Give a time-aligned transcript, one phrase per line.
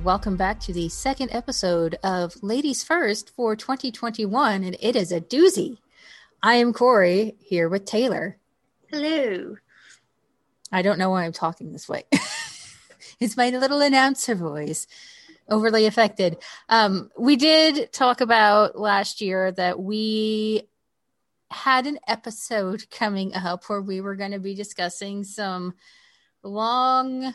[0.00, 5.12] and welcome back to the second episode of Ladies First for 2021, and it is
[5.12, 5.76] a doozy.
[6.42, 8.38] I am Corey here with Taylor.
[8.88, 9.56] Hello.
[10.72, 12.04] I don't know why I'm talking this way.
[13.20, 14.86] it's my little announcer voice,
[15.50, 16.38] overly affected.
[16.70, 20.66] Um, we did talk about last year that we
[21.50, 25.74] had an episode coming up where we were going to be discussing some
[26.42, 27.34] long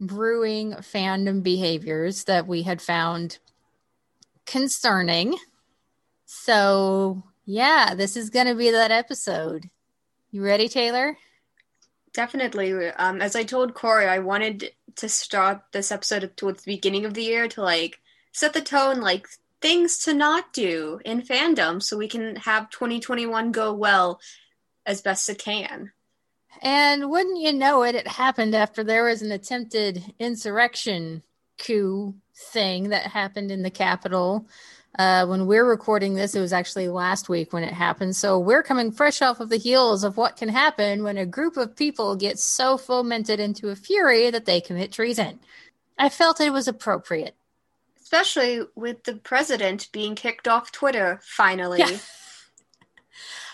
[0.00, 3.38] brewing fandom behaviors that we had found
[4.46, 5.36] concerning.
[6.24, 9.68] So, yeah, this is going to be that episode.
[10.30, 11.18] You ready, Taylor?
[12.12, 12.88] Definitely.
[12.90, 17.14] Um, as I told Corey, I wanted to start this episode towards the beginning of
[17.14, 18.00] the year to like
[18.32, 19.28] set the tone, like
[19.60, 24.20] things to not do in fandom, so we can have 2021 go well
[24.86, 25.92] as best it can.
[26.60, 31.22] And wouldn't you know it, it happened after there was an attempted insurrection
[31.58, 34.46] coup thing that happened in the Capitol.
[34.98, 38.16] Uh, when we're recording this, it was actually last week when it happened.
[38.16, 41.56] So we're coming fresh off of the heels of what can happen when a group
[41.56, 45.40] of people get so fomented into a fury that they commit treason.
[45.96, 47.36] I felt it was appropriate.
[48.02, 51.78] Especially with the president being kicked off Twitter, finally.
[51.78, 51.98] Yeah.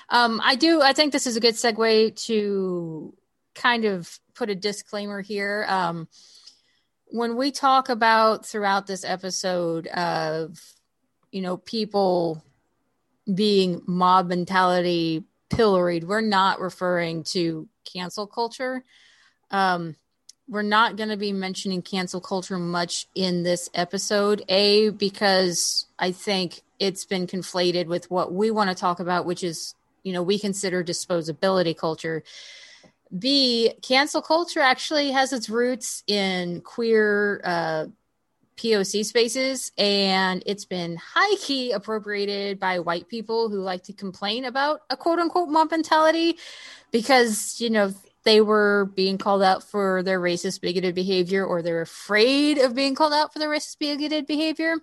[0.08, 0.82] Um, I do.
[0.82, 3.14] I think this is a good segue to
[3.54, 5.64] kind of put a disclaimer here.
[5.68, 6.08] Um,
[7.06, 10.60] when we talk about throughout this episode of,
[11.30, 12.42] you know, people
[13.32, 18.84] being mob mentality pilloried, we're not referring to cancel culture.
[19.50, 19.96] Um,
[20.48, 24.44] we're not going to be mentioning cancel culture much in this episode.
[24.48, 29.42] A, because I think it's been conflated with what we want to talk about, which
[29.42, 29.74] is
[30.06, 32.22] you know we consider disposability culture.
[33.16, 37.86] B cancel culture actually has its roots in queer uh,
[38.56, 44.44] POC spaces, and it's been high key appropriated by white people who like to complain
[44.44, 46.38] about a quote unquote mob mentality
[46.92, 47.92] because, you know,
[48.24, 52.94] they were being called out for their racist, bigoted behavior, or they're afraid of being
[52.94, 54.76] called out for their racist, bigoted behavior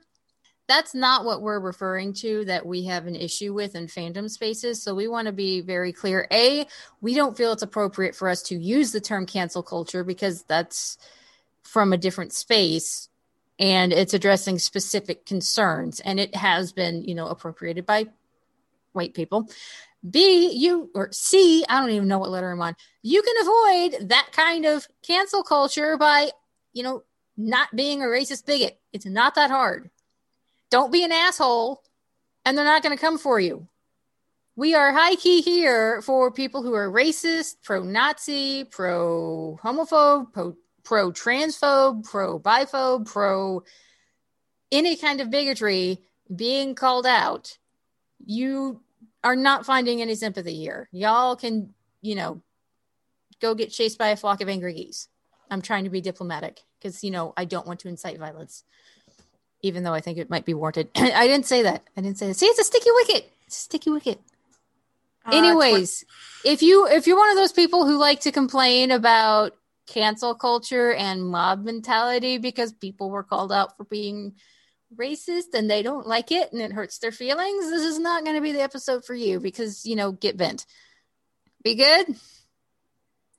[0.68, 4.82] that's not what we're referring to that we have an issue with in fandom spaces.
[4.82, 6.28] So we want to be very clear.
[6.32, 6.66] A,
[7.02, 10.98] we don't feel it's appropriate for us to use the term cancel culture because that's
[11.64, 13.10] from a different space
[13.60, 18.06] and it's addressing specific concerns and it has been, you know, appropriated by
[18.94, 19.50] white people.
[20.10, 22.76] B, you or C, I don't even know what letter I'm on.
[23.02, 26.30] You can avoid that kind of cancel culture by,
[26.74, 27.04] you know,
[27.38, 28.80] not being a racist bigot.
[28.92, 29.90] It's not that hard.
[30.74, 31.84] Don't be an asshole,
[32.44, 33.68] and they're not going to come for you.
[34.56, 41.12] We are high key here for people who are racist, pro Nazi, pro homophobe, pro
[41.12, 43.62] transphobe, pro biphobe, pro
[44.72, 46.00] any kind of bigotry
[46.36, 47.56] being called out.
[48.26, 48.82] You
[49.24, 50.90] are not finding any sympathy here.
[50.92, 52.42] Y'all can, you know,
[53.40, 55.08] go get chased by a flock of angry geese.
[55.52, 58.64] I'm trying to be diplomatic because, you know, I don't want to incite violence
[59.64, 60.90] even though I think it might be warranted.
[60.96, 61.84] I didn't say that.
[61.98, 62.36] I didn't say that.
[62.36, 63.32] See, it's a sticky wicket.
[63.48, 64.22] It's a sticky wicket.
[65.26, 66.06] Uh, Anyways,
[66.46, 69.54] if you if you're one of those people who like to complain about
[69.88, 74.34] cancel culture and mob mentality because people were called out for being
[74.96, 78.36] racist and they don't like it and it hurts their feelings, this is not going
[78.36, 80.66] to be the episode for you because, you know, get bent.
[81.64, 82.16] Be good?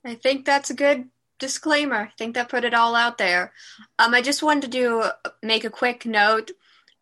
[0.03, 1.09] I think that's a good
[1.39, 1.95] disclaimer.
[1.95, 3.51] I think that put it all out there.
[3.99, 5.03] Um, I just wanted to do
[5.43, 6.51] make a quick note.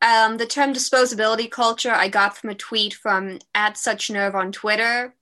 [0.02, 4.52] Um, the term disposability culture I got from a tweet from at such nerve on
[4.52, 5.14] Twitter,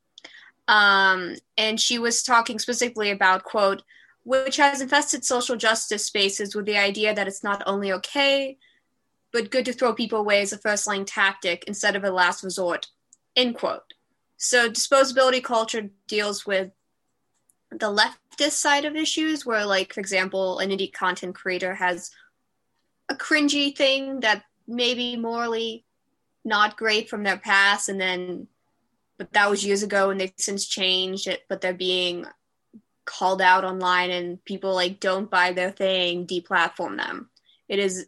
[0.67, 3.83] um, and she was talking specifically about quote
[4.23, 8.57] which has infested social justice spaces with the idea that it's not only okay
[9.31, 12.43] but good to throw people away as a first line tactic instead of a last
[12.43, 12.87] resort
[13.35, 13.93] end quote
[14.37, 16.71] so disposability culture deals with
[17.71, 22.11] the leftist side of issues where like for example an indie content creator has
[23.09, 25.85] a cringy thing that maybe morally
[26.43, 28.47] not great from their past and then
[29.17, 32.25] but that was years ago and they've since changed it but they're being
[33.05, 37.29] called out online and people like don't buy their thing deplatform them.
[37.67, 38.07] It is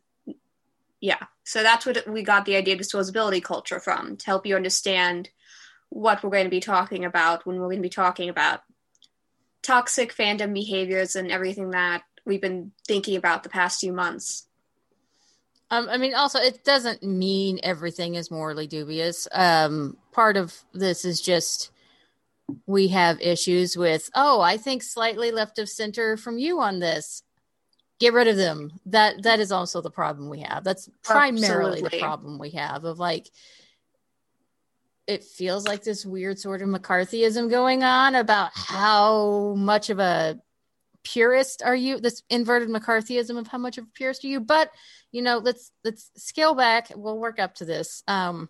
[1.02, 1.24] yeah.
[1.44, 5.30] So that's what we got the idea of disposability culture from to help you understand
[5.90, 8.62] what we're going to be talking about when we're going to be talking about
[9.64, 14.48] toxic fandom behaviors and everything that we've been thinking about the past few months.
[15.72, 19.28] Um, I mean, also, it doesn't mean everything is morally dubious.
[19.32, 21.72] Um, part of this is just
[22.68, 27.24] we have issues with, oh, I think slightly left of center from you on this.
[28.00, 28.72] get rid of them.
[28.86, 30.64] That that is also the problem we have.
[30.64, 31.90] That's primarily Absolutely.
[31.90, 33.30] the problem we have of like
[35.08, 40.40] it feels like this weird sort of McCarthyism going on about how much of a
[41.04, 44.40] purist are you this inverted McCarthyism of how much of a purist are you?
[44.40, 44.72] But
[45.12, 46.92] you know let's let's scale back.
[46.96, 48.04] We'll work up to this.
[48.08, 48.50] Um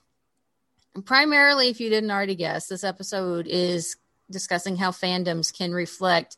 [1.06, 3.96] primarily if you didn't already guess this episode is
[4.30, 6.38] discussing how fandoms can reflect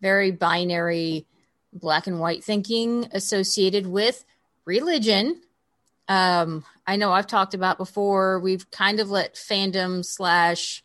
[0.00, 1.26] very binary
[1.72, 4.24] black and white thinking associated with
[4.64, 5.40] religion.
[6.08, 10.84] Um, I know I've talked about before, we've kind of let fandom slash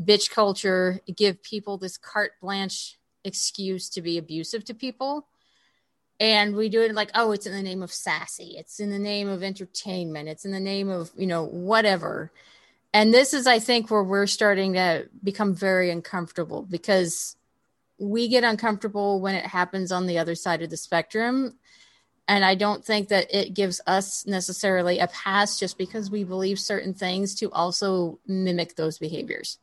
[0.00, 5.26] bitch culture give people this carte blanche excuse to be abusive to people.
[6.20, 8.54] And we do it like, oh, it's in the name of sassy.
[8.56, 10.28] It's in the name of entertainment.
[10.28, 12.30] It's in the name of, you know, whatever.
[12.94, 17.36] And this is, I think, where we're starting to become very uncomfortable because
[17.98, 21.58] we get uncomfortable when it happens on the other side of the spectrum
[22.28, 26.58] and i don't think that it gives us necessarily a pass just because we believe
[26.58, 29.58] certain things to also mimic those behaviors.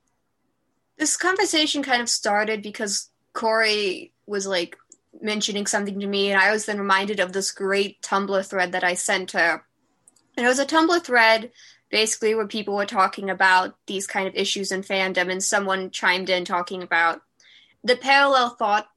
[0.97, 4.77] This conversation kind of started because corey was like
[5.21, 8.83] mentioning something to me and i was then reminded of this great tumblr thread that
[8.83, 9.63] i sent her.
[10.37, 11.51] And it was a tumblr thread
[11.89, 16.29] basically where people were talking about these kind of issues in fandom and someone chimed
[16.29, 17.21] in talking about
[17.83, 18.87] the parallel thought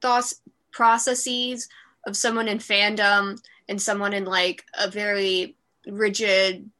[0.00, 0.40] thoughts
[0.70, 1.68] processes
[2.06, 5.56] of someone in fandom and someone in like a very
[5.86, 6.70] rigid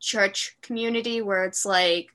[0.00, 2.08] church community where it's like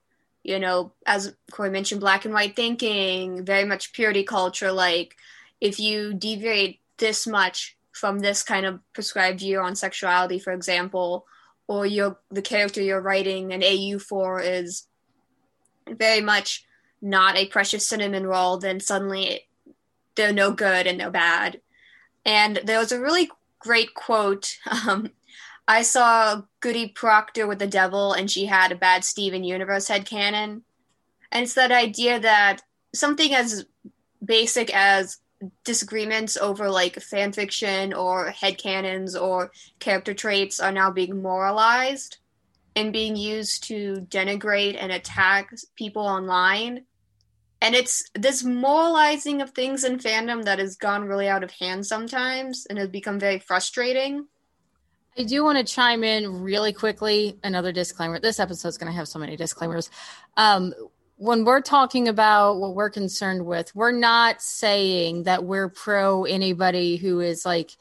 [0.44, 5.16] you know as corey mentioned black and white thinking very much purity culture like
[5.60, 11.26] if you deviate this much from this kind of prescribed view on sexuality for example
[11.68, 14.88] or your the character you're writing an au for is
[15.90, 16.66] very much
[17.04, 19.42] not a precious cinnamon roll, then suddenly
[20.16, 21.60] they're no good and they're bad.
[22.26, 23.30] And there was a really
[23.60, 24.58] great quote.
[24.88, 25.12] Um,
[25.68, 30.06] I saw Goody Proctor with the devil, and she had a bad Steven Universe head
[30.06, 30.64] canon.
[31.32, 32.62] And it's that idea that
[32.94, 33.66] something as
[34.24, 35.20] basic as
[35.64, 42.18] disagreements over like fan fiction or head canons or character traits are now being moralized
[42.76, 46.86] and being used to denigrate and attack people online
[47.64, 51.86] and it's this moralizing of things in fandom that has gone really out of hand
[51.86, 54.28] sometimes and has become very frustrating.
[55.18, 57.40] I do want to chime in really quickly.
[57.42, 58.20] Another disclaimer.
[58.20, 59.90] This episode is going to have so many disclaimers.
[60.36, 60.74] Um,
[61.16, 66.98] when we're talking about what we're concerned with, we're not saying that we're pro anybody
[66.98, 67.72] who is like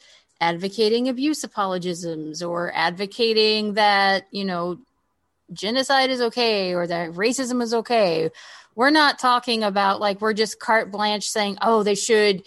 [0.40, 4.78] advocating abuse apologisms or advocating that, you know,
[5.52, 8.30] genocide is okay or that racism is okay
[8.74, 12.44] we're not talking about like we're just carte blanche saying, oh, they should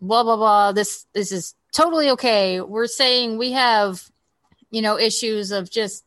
[0.00, 0.72] blah blah blah.
[0.72, 2.60] This this is totally okay.
[2.60, 4.02] We're saying we have,
[4.70, 6.04] you know, issues of just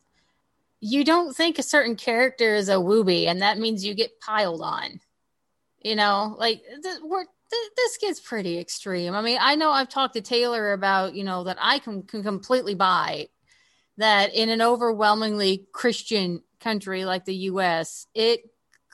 [0.80, 4.62] you don't think a certain character is a wooby, and that means you get piled
[4.62, 5.00] on.
[5.80, 7.24] You know, like th- we're
[7.76, 9.14] this gets pretty extreme.
[9.14, 12.22] I mean, I know I've talked to Taylor about, you know, that I can, can
[12.22, 13.28] completely buy
[13.98, 18.40] that in an overwhelmingly Christian country like the US, it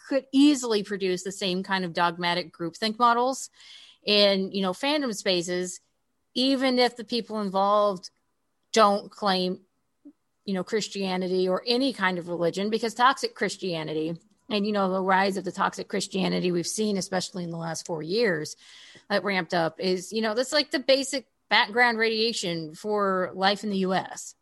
[0.08, 3.50] could easily produce the same kind of dogmatic groupthink models
[4.04, 5.80] in you know fandom spaces
[6.34, 8.10] even if the people involved
[8.72, 9.60] don't claim
[10.44, 14.16] you know christianity or any kind of religion because toxic christianity
[14.48, 17.86] and you know the rise of the toxic christianity we've seen especially in the last
[17.86, 18.56] four years
[19.10, 23.70] that ramped up is you know that's like the basic background radiation for life in
[23.70, 24.34] the us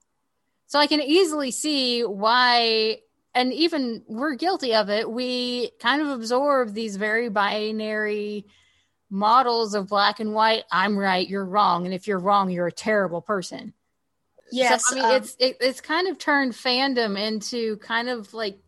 [0.67, 2.99] so i can easily see why
[3.37, 5.09] and even we're guilty of it.
[5.09, 8.47] We kind of absorb these very binary
[9.11, 10.65] models of black and white.
[10.73, 13.75] I'm right, you're wrong, and if you're wrong, you're a terrible person.
[14.51, 18.33] Yes, so, I mean um, it's it, it's kind of turned fandom into kind of
[18.33, 18.59] like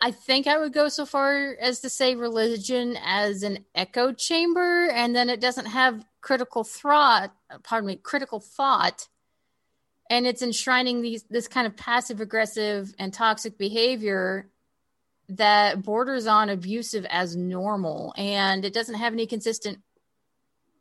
[0.00, 4.90] I think I would go so far as to say religion as an echo chamber,
[4.90, 7.34] and then it doesn't have critical thought.
[7.62, 9.08] Pardon me, critical thought
[10.10, 14.48] and it's enshrining these this kind of passive aggressive and toxic behavior
[15.28, 18.12] that borders on abusive as normal.
[18.16, 19.78] And it doesn't have any consistent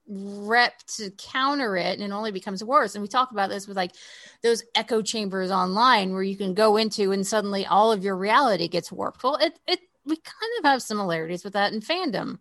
[0.06, 2.94] rep to counter it and it only becomes worse.
[2.94, 3.94] And we talk about this with like
[4.42, 8.68] those echo chambers online where you can go into and suddenly all of your reality
[8.68, 9.24] gets warped.
[9.24, 12.40] Well it it we kind of have similarities with that in fandom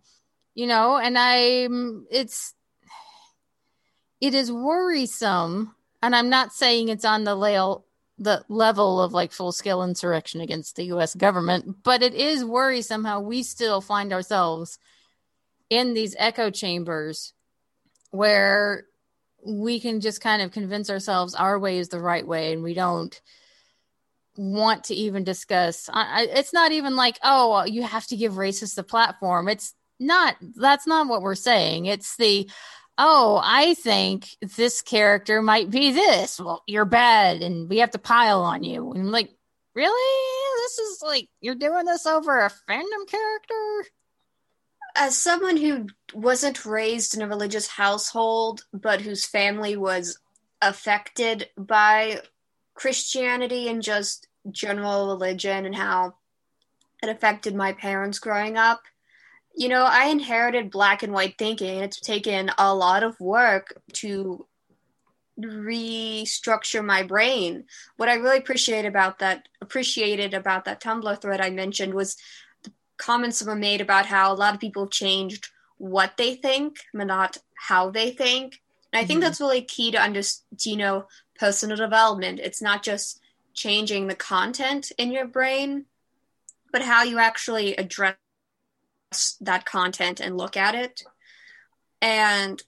[0.55, 2.55] you know and i'm it's
[4.21, 7.87] it is worrisome and I'm not saying it's on the level
[8.19, 13.05] the level of like full scale insurrection against the US government, but it is worrisome
[13.05, 14.79] how we still find ourselves
[15.71, 17.33] in these echo chambers
[18.11, 18.85] where
[19.45, 22.75] we can just kind of convince ourselves our way is the right way and we
[22.75, 23.21] don't
[24.37, 25.91] want to even discuss.
[25.93, 29.49] I, it's not even like oh you have to give racists the platform.
[29.49, 31.87] It's not that's not what we're saying.
[31.87, 32.49] It's the
[32.99, 36.39] oh i think this character might be this.
[36.39, 38.93] Well you're bad and we have to pile on you.
[38.93, 39.31] And I'm like
[39.75, 40.63] really?
[40.63, 43.89] This is like you're doing this over a fandom character?
[44.95, 50.19] As someone who wasn't raised in a religious household, but whose family was
[50.61, 52.21] affected by
[52.75, 56.15] Christianity and just general religion and how
[57.03, 58.83] it affected my parents growing up,
[59.55, 61.81] you know, I inherited black and white thinking.
[61.81, 64.47] It's taken a lot of work to
[65.41, 67.65] restructure my brain.
[67.97, 72.17] What I really appreciate about that appreciated about that Tumblr thread I mentioned was
[72.63, 76.79] the comments were made about how a lot of people have changed what they think,
[76.95, 78.61] but not how they think.
[78.93, 79.25] And I think mm-hmm.
[79.25, 80.21] that's really key to under,
[80.61, 81.07] you know,
[81.39, 82.41] personal development.
[82.41, 83.21] It's not just
[83.55, 85.87] changing the content in your brain,
[86.71, 88.17] but how you actually address
[89.41, 91.03] that content and look at it.
[92.01, 92.63] And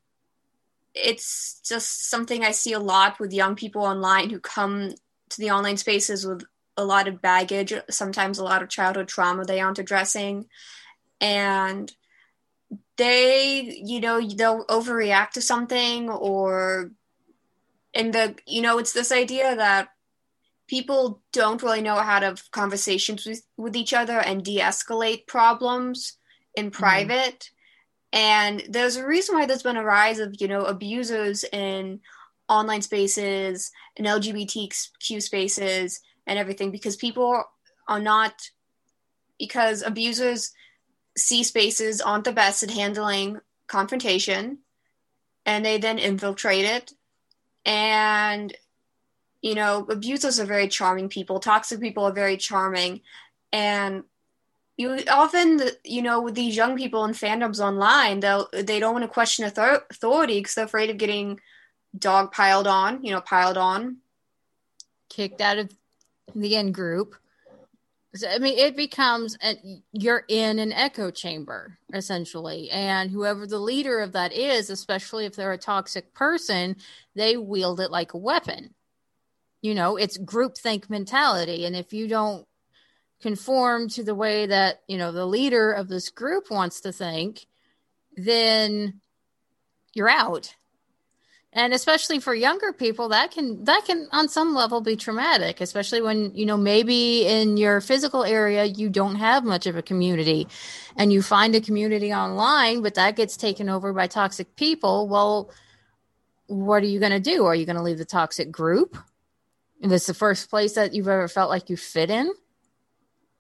[0.95, 4.95] it's just something I see a lot with young people online who come
[5.31, 6.45] to the online spaces with
[6.77, 10.47] a lot of baggage, sometimes a lot of childhood trauma they aren't addressing.
[11.21, 11.93] And
[12.97, 16.91] they, you know, they'll overreact to something or
[17.93, 19.89] and the you know, it's this idea that
[20.67, 26.17] people don't really know how to have conversations with, with each other and de-escalate problems
[26.55, 26.83] in mm-hmm.
[26.83, 27.41] private.
[27.41, 28.19] Mm.
[28.19, 32.01] And there's a reason why there's been a rise of, you know, abusers in
[32.49, 37.45] online spaces and LGBTQ spaces and everything because people
[37.89, 38.51] are not
[39.39, 40.53] because abusers
[41.17, 44.59] see spaces aren't the best at handling confrontation
[45.47, 46.93] and they then infiltrate it
[47.65, 48.55] and
[49.43, 53.01] you know abusers are very charming people toxic people are very charming
[53.53, 54.05] and
[54.77, 59.05] you often you know with these young people in fandoms online they'll they don't want
[59.05, 61.39] to question authority because they're afraid of getting
[61.97, 63.99] dog piled on you know piled on
[65.15, 65.71] kicked out of
[66.35, 67.15] the in group.
[68.15, 73.59] So, I mean, it becomes an, you're in an echo chamber essentially, and whoever the
[73.59, 76.77] leader of that is, especially if they're a toxic person,
[77.15, 78.75] they wield it like a weapon.
[79.63, 82.47] You know, it's groupthink mentality, and if you don't
[83.21, 87.47] conform to the way that you know the leader of this group wants to think,
[88.17, 89.01] then
[89.95, 90.55] you're out.
[91.57, 96.03] And especially for younger people that can that can on some level be traumatic especially
[96.03, 100.49] when you know maybe in your physical area you don't have much of a community.
[100.97, 105.09] And you find a community online but that gets taken over by toxic people.
[105.09, 105.51] Well
[106.47, 107.47] what are you going to do?
[107.47, 108.99] Are you going to leave the toxic group?
[109.81, 112.33] If it's the first place that you've ever felt like you fit in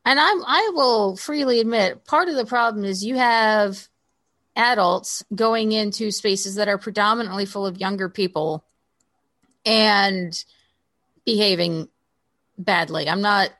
[0.04, 3.88] and i'm i will freely admit part of the problem is you have
[4.56, 8.64] adults going into spaces that are predominantly full of younger people
[9.64, 10.44] and
[11.24, 11.88] behaving
[12.58, 13.08] badly.
[13.08, 13.50] I'm not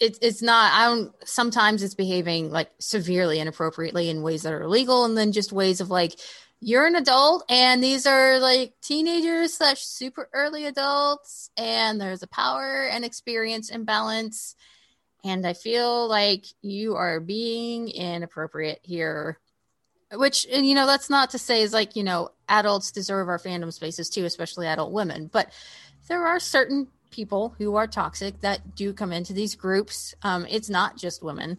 [0.00, 4.62] it's it's not I don't sometimes it's behaving like severely inappropriately in ways that are
[4.62, 6.18] illegal and then just ways of like
[6.60, 12.28] you're an adult and these are like teenagers slash super early adults and there's a
[12.28, 14.71] power and experience imbalance and
[15.46, 19.38] I feel like you are being inappropriate here
[20.14, 23.38] which and you know that's not to say is like you know adults deserve our
[23.38, 25.50] fandom spaces too especially adult women but
[26.08, 30.14] there are certain people who are toxic that do come into these groups.
[30.22, 31.58] Um, it's not just women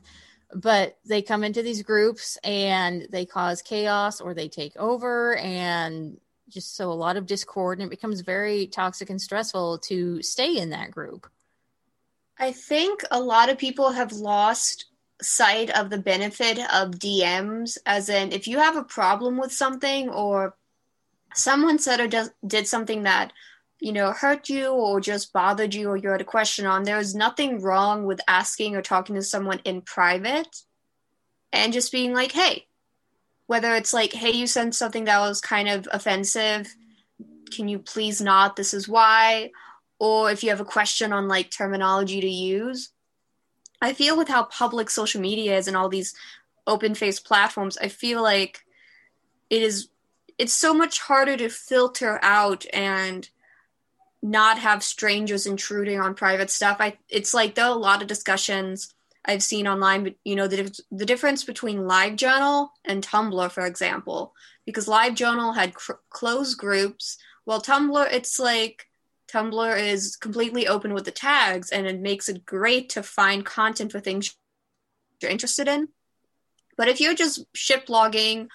[0.55, 6.19] but they come into these groups and they cause chaos or they take over and
[6.49, 10.57] just sow a lot of discord and it becomes very toxic and stressful to stay
[10.57, 11.27] in that group
[12.39, 14.85] i think a lot of people have lost
[15.23, 20.09] sight of the benefit of DMs, as in if you have a problem with something
[20.09, 20.55] or
[21.33, 23.31] someone said or does, did something that
[23.79, 26.99] you know hurt you or just bothered you or you had a question on, there
[26.99, 30.63] is nothing wrong with asking or talking to someone in private
[31.51, 32.67] and just being like, hey,
[33.47, 36.73] whether it's like, hey, you sent something that was kind of offensive,
[37.51, 38.55] can you please not?
[38.55, 39.51] This is why.
[40.03, 42.89] Or if you have a question on like terminology to use,
[43.81, 46.13] I feel with how public social media is and all these
[46.67, 48.65] open face platforms, I feel like
[49.49, 49.87] it is
[50.37, 53.29] it's so much harder to filter out and
[54.21, 56.75] not have strangers intruding on private stuff.
[56.81, 58.93] I it's like there are a lot of discussions
[59.23, 64.33] I've seen online, but you know the the difference between LiveJournal and Tumblr, for example,
[64.65, 68.89] because LiveJournal had cr- closed groups Well, Tumblr, it's like
[69.33, 73.91] Tumblr is completely open with the tags and it makes it great to find content
[73.91, 74.35] for things
[75.21, 75.87] you're interested in.
[76.77, 78.47] But if you're just shit blogging,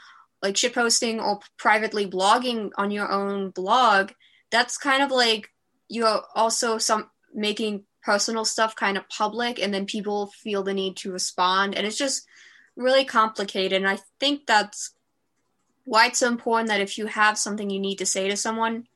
[0.43, 4.13] like shit posting or privately blogging on your own blog,
[4.51, 5.51] that's kind of like
[5.89, 10.97] you're also some making personal stuff kind of public and then people feel the need
[10.97, 12.27] to respond and it's just
[12.77, 14.95] really complicated and i think that's
[15.85, 18.87] why it's so important that if you have something you need to say to someone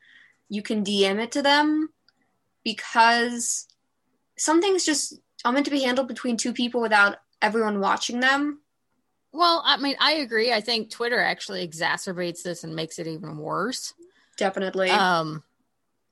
[0.53, 1.89] you can dm it to them
[2.63, 3.67] because
[4.37, 8.61] some things just are meant to be handled between two people without everyone watching them.
[9.33, 10.53] Well i mean i agree.
[10.53, 13.95] I think twitter actually exacerbates this and makes it even worse.
[14.37, 14.91] Definitely.
[14.91, 15.43] Um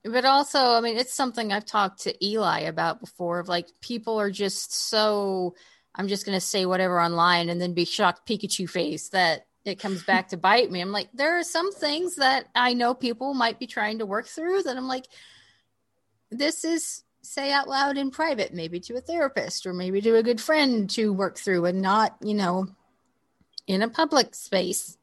[0.04, 4.18] but also i mean it's something i've talked to eli about before of like people
[4.18, 5.54] are just so
[5.94, 9.78] i'm just going to say whatever online and then be shocked pikachu face that it
[9.78, 13.34] comes back to bite me i'm like there are some things that i know people
[13.34, 15.06] might be trying to work through that i'm like
[16.30, 20.22] this is say out loud in private maybe to a therapist or maybe to a
[20.22, 22.66] good friend to work through and not you know
[23.66, 24.96] in a public space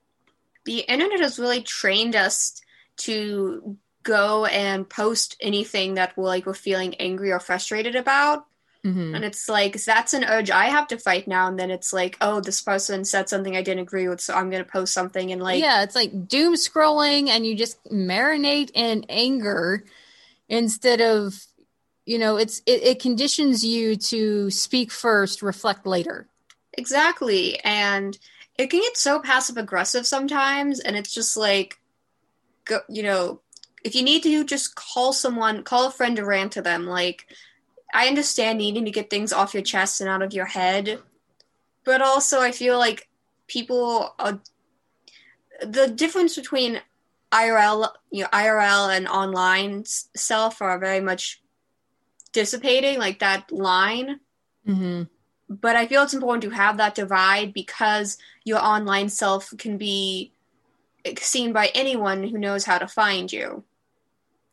[0.66, 2.60] the internet has really trained us
[2.98, 8.47] to go and post anything that we're like we're feeling angry or frustrated about.
[8.88, 9.16] Mm-hmm.
[9.16, 11.48] And it's like that's an urge I have to fight now.
[11.48, 14.50] And then it's like, oh, this person said something I didn't agree with, so I'm
[14.50, 19.06] gonna post something and like Yeah, it's like doom scrolling and you just marinate in
[19.10, 19.84] anger
[20.48, 21.36] instead of
[22.06, 26.26] you know, it's it, it conditions you to speak first, reflect later.
[26.78, 27.60] Exactly.
[27.66, 28.18] And
[28.58, 31.78] it can get so passive aggressive sometimes and it's just like
[32.64, 33.42] go, you know
[33.84, 36.88] if you need to just call someone, call a friend to rant to them.
[36.88, 37.28] Like,
[37.94, 41.00] I understand needing to get things off your chest and out of your head,
[41.86, 43.08] but also I feel like
[43.48, 44.40] people are
[45.62, 46.82] the difference between
[47.32, 51.42] IRL, you know, IRL and online self are very much
[52.32, 54.20] dissipating, like that line.
[54.68, 55.04] Mm-hmm.
[55.50, 60.34] But I feel it's important to have that divide because your online self can be
[61.18, 63.64] seen by anyone who knows how to find you.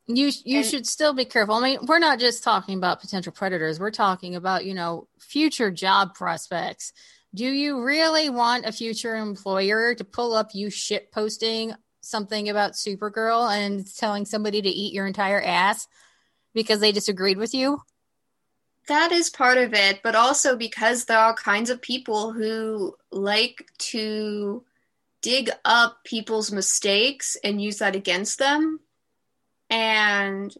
[0.07, 1.55] You you and, should still be careful.
[1.55, 3.81] I mean, we're not just talking about potential predators.
[3.81, 6.93] We're talking about, you know, future job prospects.
[7.35, 12.73] Do you really want a future employer to pull up you shit posting something about
[12.73, 15.89] Supergirl and telling somebody to eat your entire ass
[16.53, 17.81] because they disagreed with you?
[18.89, 23.67] That is part of it, but also because there are kinds of people who like
[23.79, 24.63] to
[25.23, 28.81] dig up people's mistakes and use that against them
[29.71, 30.55] and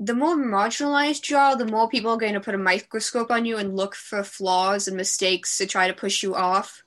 [0.00, 3.44] the more marginalized you are, the more people are going to put a microscope on
[3.44, 6.82] you and look for flaws and mistakes to try to push you off.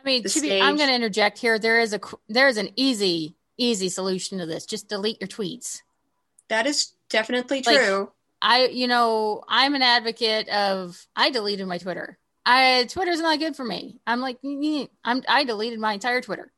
[0.00, 1.60] I mean, to be, I'm going to interject here.
[1.60, 4.66] There is a there is an easy easy solution to this.
[4.66, 5.82] Just delete your tweets.
[6.48, 8.00] That is definitely true.
[8.00, 8.08] Like,
[8.42, 11.06] I, you know, I'm an advocate of.
[11.14, 12.18] I deleted my Twitter.
[12.44, 14.00] I Twitter's not good for me.
[14.04, 15.22] I'm like, I'm.
[15.28, 16.50] I deleted my entire Twitter.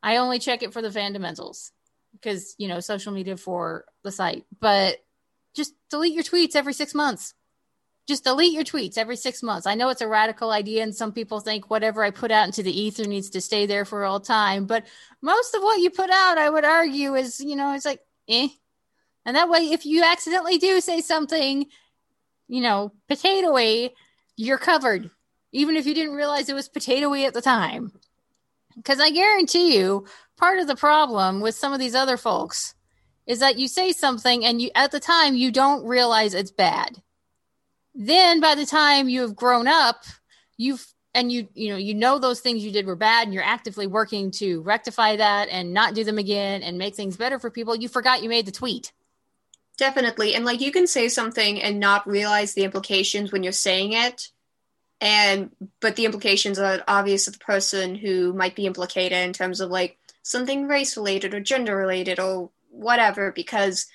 [0.00, 1.72] I only check it for the fundamentals
[2.14, 4.98] because you know social media for the site but
[5.54, 7.34] just delete your tweets every six months.
[8.06, 9.68] Just delete your tweets every six months.
[9.68, 12.62] I know it's a radical idea and some people think whatever i put out into
[12.62, 14.84] the ether needs to stay there for all time but
[15.22, 18.48] most of what you put out i would argue is you know it's like eh.
[19.26, 21.66] And that way if you accidentally do say something
[22.48, 23.90] you know potatoy
[24.36, 25.10] you're covered
[25.54, 27.92] even if you didn't realize it was potatoy at the time.
[28.76, 30.04] Because I guarantee you,
[30.36, 32.74] part of the problem with some of these other folks
[33.26, 37.02] is that you say something and you at the time you don't realize it's bad.
[37.94, 40.04] Then by the time you have grown up,
[40.56, 43.42] you've and you you know you know those things you did were bad and you're
[43.42, 47.50] actively working to rectify that and not do them again and make things better for
[47.50, 48.92] people, you forgot you made the tweet.
[49.76, 50.34] Definitely.
[50.34, 54.30] And like you can say something and not realize the implications when you're saying it
[55.00, 59.60] and but the implications are obvious to the person who might be implicated in terms
[59.60, 63.86] of like something race related or gender related or whatever because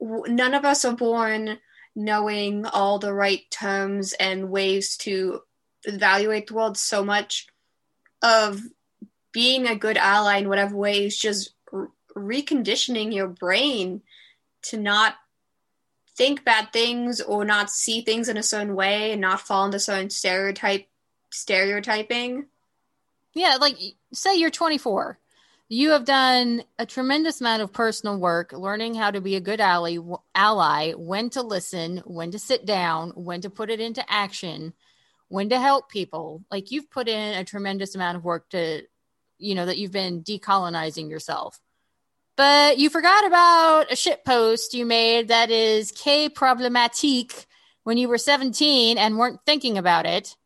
[0.00, 1.58] none of us are born
[1.96, 5.40] knowing all the right terms and ways to
[5.84, 7.48] evaluate the world so much
[8.22, 8.60] of
[9.32, 11.54] being a good ally in whatever way is just
[12.14, 14.02] reconditioning your brain
[14.62, 15.16] to not
[16.16, 19.78] think bad things or not see things in a certain way and not fall into
[19.78, 20.86] certain stereotype
[21.30, 22.46] stereotyping.
[23.34, 23.76] Yeah, like
[24.12, 25.18] say you're 24.
[25.68, 29.60] You have done a tremendous amount of personal work learning how to be a good
[29.60, 29.96] ally,
[30.34, 34.74] ally, when to listen, when to sit down, when to put it into action,
[35.28, 36.44] when to help people.
[36.50, 38.82] Like you've put in a tremendous amount of work to,
[39.38, 41.58] you know, that you've been decolonizing yourself.
[42.36, 47.46] But you forgot about a shit post you made that is K problematique
[47.84, 50.36] when you were 17 and weren't thinking about it.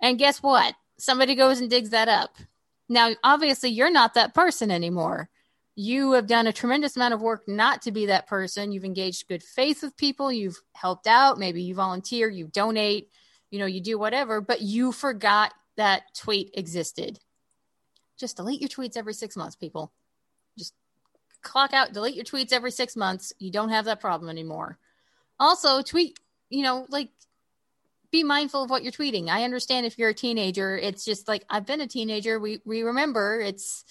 [0.00, 0.74] And guess what?
[0.98, 2.36] Somebody goes and digs that up.
[2.88, 5.28] Now, obviously, you're not that person anymore.
[5.76, 8.70] You have done a tremendous amount of work not to be that person.
[8.70, 10.30] You've engaged good faith with people.
[10.30, 11.38] You've helped out.
[11.38, 13.10] Maybe you volunteer, you donate,
[13.50, 17.18] you know, you do whatever, but you forgot that tweet existed.
[18.16, 19.92] Just delete your tweets every six months, people.
[20.56, 20.74] Just
[21.42, 23.32] clock out, delete your tweets every six months.
[23.40, 24.78] You don't have that problem anymore.
[25.40, 26.18] Also, tweet,
[26.50, 27.10] you know, like
[28.14, 29.28] be mindful of what you're tweeting.
[29.28, 32.38] I understand if you're a teenager, it's just like I've been a teenager.
[32.38, 33.84] We we remember it's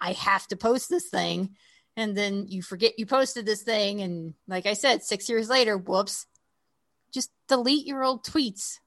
[0.00, 1.54] I have to post this thing.
[1.94, 4.00] And then you forget you posted this thing.
[4.00, 6.24] And like I said, six years later, whoops,
[7.12, 8.78] just delete your old tweets.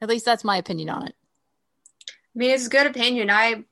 [0.00, 1.14] At least that's my opinion on it.
[2.10, 3.30] I mean, it's a good opinion.
[3.30, 3.64] I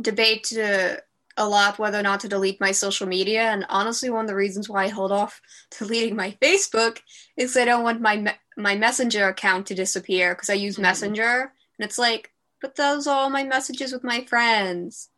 [0.00, 0.96] debate uh,
[1.36, 3.42] a lot whether or not to delete my social media.
[3.42, 5.42] And honestly, one of the reasons why I hold off
[5.78, 7.00] deleting my Facebook
[7.36, 10.82] is I don't want my my Messenger account to disappear because I use mm-hmm.
[10.82, 15.08] Messenger, and it's like, but those are all my messages with my friends.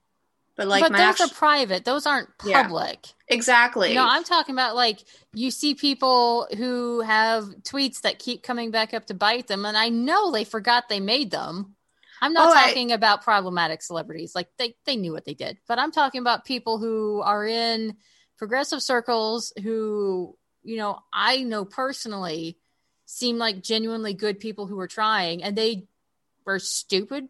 [0.56, 2.98] But like, but those actual- are private; those aren't public.
[3.06, 3.88] Yeah, exactly.
[3.88, 5.00] You no, know, I'm talking about like
[5.32, 9.76] you see people who have tweets that keep coming back up to bite them, and
[9.76, 11.74] I know they forgot they made them.
[12.22, 15.58] I'm not oh, talking I- about problematic celebrities; like they they knew what they did,
[15.66, 17.96] but I'm talking about people who are in
[18.38, 22.58] progressive circles who you know I know personally
[23.06, 25.86] seem like genuinely good people who were trying, and they
[26.44, 27.28] were stupid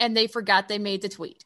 [0.00, 1.44] and they forgot they made the tweet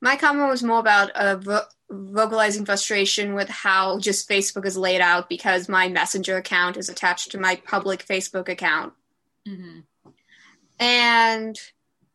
[0.00, 5.00] my comment was more about uh, vo- vocalizing frustration with how just Facebook is laid
[5.00, 8.92] out because my Messenger account is attached to my public Facebook account.
[9.48, 9.80] Mm-hmm.
[10.78, 11.58] And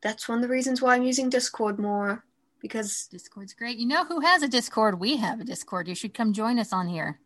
[0.02, 2.24] that's one of the reasons why I'm using Discord more
[2.62, 3.78] because Discord's great.
[3.78, 5.00] You know who has a Discord?
[5.00, 5.88] We have a Discord.
[5.88, 7.20] You should come join us on here.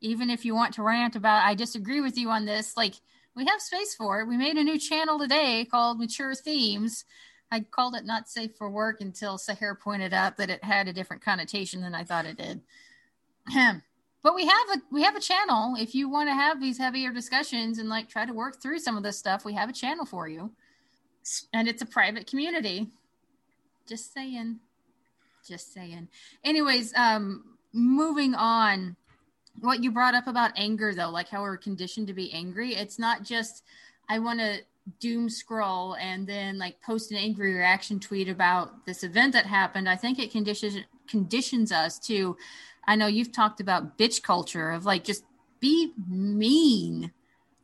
[0.00, 2.94] Even if you want to rant about I disagree with you on this, like
[3.34, 4.28] we have space for it.
[4.28, 7.04] We made a new channel today called Mature Themes
[7.50, 10.92] I called it not safe for work until Sahir pointed out that it had a
[10.92, 12.60] different connotation than I thought it did.
[14.22, 15.76] but we have a we have a channel.
[15.78, 18.96] If you want to have these heavier discussions and like try to work through some
[18.96, 20.50] of this stuff, we have a channel for you.
[21.52, 22.88] And it's a private community.
[23.88, 24.58] Just saying.
[25.46, 26.08] Just saying.
[26.42, 28.96] Anyways, um moving on.
[29.60, 32.98] What you brought up about anger though, like how we're conditioned to be angry, it's
[32.98, 33.64] not just
[34.08, 34.58] I want to
[35.00, 39.88] doom scroll and then like post an angry reaction tweet about this event that happened,
[39.88, 42.36] I think it conditions conditions us to
[42.86, 45.24] I know you've talked about bitch culture of like just
[45.60, 47.12] be mean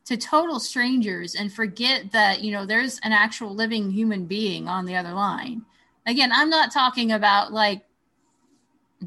[0.05, 4.85] to total strangers and forget that, you know, there's an actual living human being on
[4.85, 5.63] the other line.
[6.05, 7.85] Again, I'm not talking about like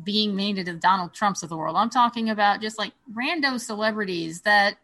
[0.05, 1.77] being mean to the Donald Trumps of the world.
[1.77, 4.77] I'm talking about just like rando celebrities that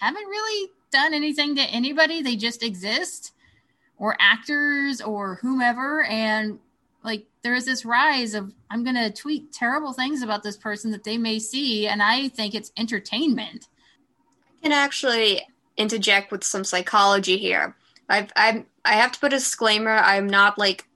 [0.00, 2.22] haven't really done anything to anybody.
[2.22, 3.32] They just exist,
[3.98, 6.04] or actors or whomever.
[6.04, 6.58] And
[7.02, 10.90] like there is this rise of I'm going to tweet terrible things about this person
[10.90, 13.68] that they may see, and I think it's entertainment.
[14.58, 15.42] I can actually
[15.76, 17.76] interject with some psychology here.
[18.08, 19.96] I've I'm I have to put a disclaimer.
[19.96, 20.86] I'm not like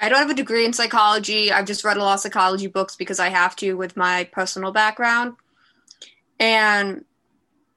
[0.00, 1.52] I don't have a degree in psychology.
[1.52, 4.72] I've just read a lot of psychology books because I have to with my personal
[4.72, 5.34] background.
[6.40, 7.04] And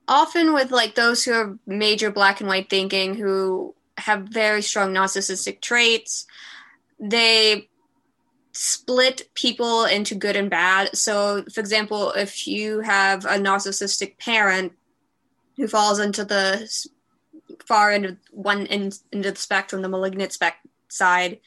[0.08, 4.94] often with like those who have major black and white thinking who have very strong
[4.94, 6.26] narcissistic traits
[7.00, 7.68] they
[8.54, 14.72] split people into good and bad so for example if you have a narcissistic parent
[15.58, 16.68] who falls into the
[17.66, 21.40] far end of one end into the spectrum the malignant spec side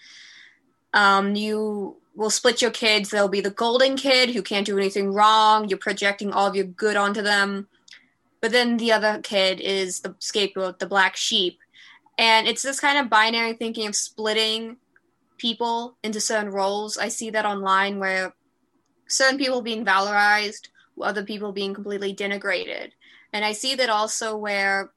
[0.92, 5.12] um, you will split your kids There'll be the golden kid who can't do anything
[5.12, 7.68] wrong you're projecting all of your good onto them
[8.40, 11.58] but then the other kid is the scapegoat, the black sheep.
[12.16, 14.76] And it's this kind of binary thinking of splitting
[15.38, 16.98] people into certain roles.
[16.98, 18.34] I see that online where
[19.08, 20.68] certain people being valorized,
[21.00, 22.90] other people being completely denigrated.
[23.32, 24.90] And I see that also where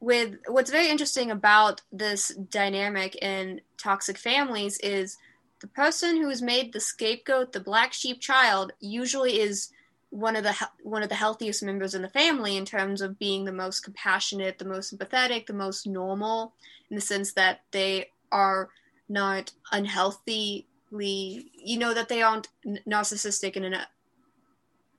[0.00, 5.18] with what's very interesting about this dynamic in toxic families is
[5.60, 9.70] the person who is made the scapegoat, the black sheep child, usually is
[10.08, 13.44] one of the one of the healthiest members in the family in terms of being
[13.44, 16.54] the most compassionate, the most sympathetic, the most normal,
[16.88, 18.70] in the sense that they are
[19.08, 22.48] not unhealthily, you know, that they aren't
[22.88, 23.86] narcissistic in a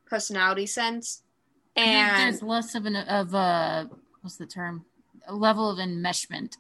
[0.06, 1.24] personality sense.
[1.76, 3.90] And there's less of an of a
[4.22, 4.86] what's the term?
[5.30, 6.58] Level of enmeshment.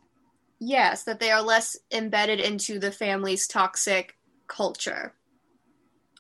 [0.60, 5.14] Yes, that they are less embedded into the family's toxic culture.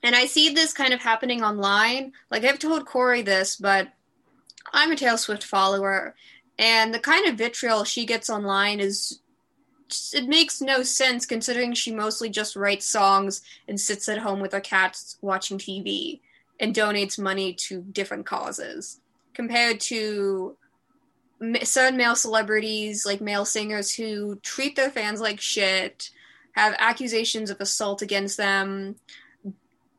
[0.03, 2.13] And I see this kind of happening online.
[2.31, 3.89] Like I've told Corey this, but
[4.73, 6.15] I'm a Taylor Swift follower,
[6.57, 9.19] and the kind of vitriol she gets online is
[10.13, 14.53] it makes no sense considering she mostly just writes songs and sits at home with
[14.53, 16.21] her cats watching TV
[16.59, 19.01] and donates money to different causes
[19.33, 20.55] compared to
[21.63, 26.11] certain male celebrities like male singers who treat their fans like shit
[26.53, 28.95] have accusations of assault against them.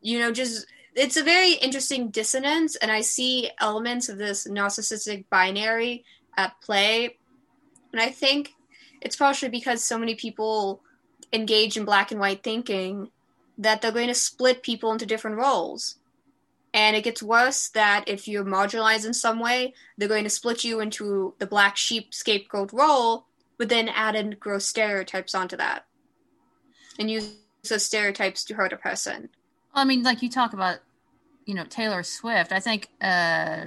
[0.01, 5.25] You know just it's a very interesting dissonance and i see elements of this narcissistic
[5.31, 6.05] binary
[6.37, 7.17] at play.
[7.93, 8.55] And i think
[9.01, 10.81] it's partially because so many people
[11.33, 13.11] engage in black and white thinking
[13.59, 15.97] that they're going to split people into different roles
[16.75, 20.65] and it gets worse that if you're marginalized in some way, they're going to split
[20.65, 23.27] you into the black sheep scapegoat role,
[23.59, 25.87] but then add in gross stereotypes onto that.
[26.99, 27.37] And use
[27.69, 29.29] those stereotypes to hurt a person.
[29.75, 30.79] Well, I mean, like you talk about,
[31.45, 32.53] you know, Taylor Swift.
[32.53, 33.67] I think uh,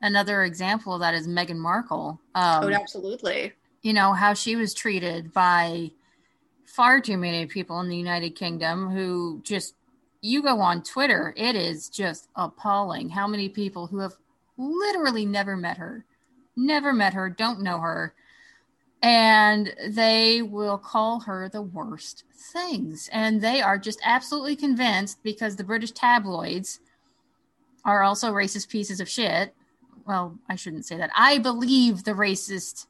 [0.00, 2.20] another example of that is Meghan Markle.
[2.34, 3.52] Um, oh, absolutely.
[3.82, 5.92] You know, how she was treated by
[6.64, 9.75] far too many people in the United Kingdom who just
[10.26, 14.14] you go on Twitter, it is just appalling how many people who have
[14.58, 16.04] literally never met her,
[16.56, 18.14] never met her, don't know her,
[19.02, 23.08] and they will call her the worst things.
[23.12, 26.80] And they are just absolutely convinced because the British tabloids
[27.84, 29.54] are also racist pieces of shit.
[30.06, 31.10] Well, I shouldn't say that.
[31.14, 32.86] I believe the racist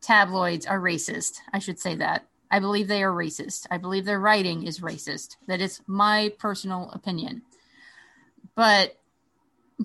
[0.00, 1.38] tabloids are racist.
[1.52, 2.26] I should say that.
[2.54, 3.66] I believe they are racist.
[3.68, 5.38] I believe their writing is racist.
[5.48, 7.42] That is my personal opinion.
[8.54, 8.96] But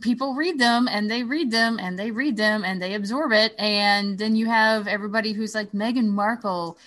[0.01, 3.55] people read them and they read them and they read them and they absorb it.
[3.57, 6.77] And then you have everybody who's like Meghan Markle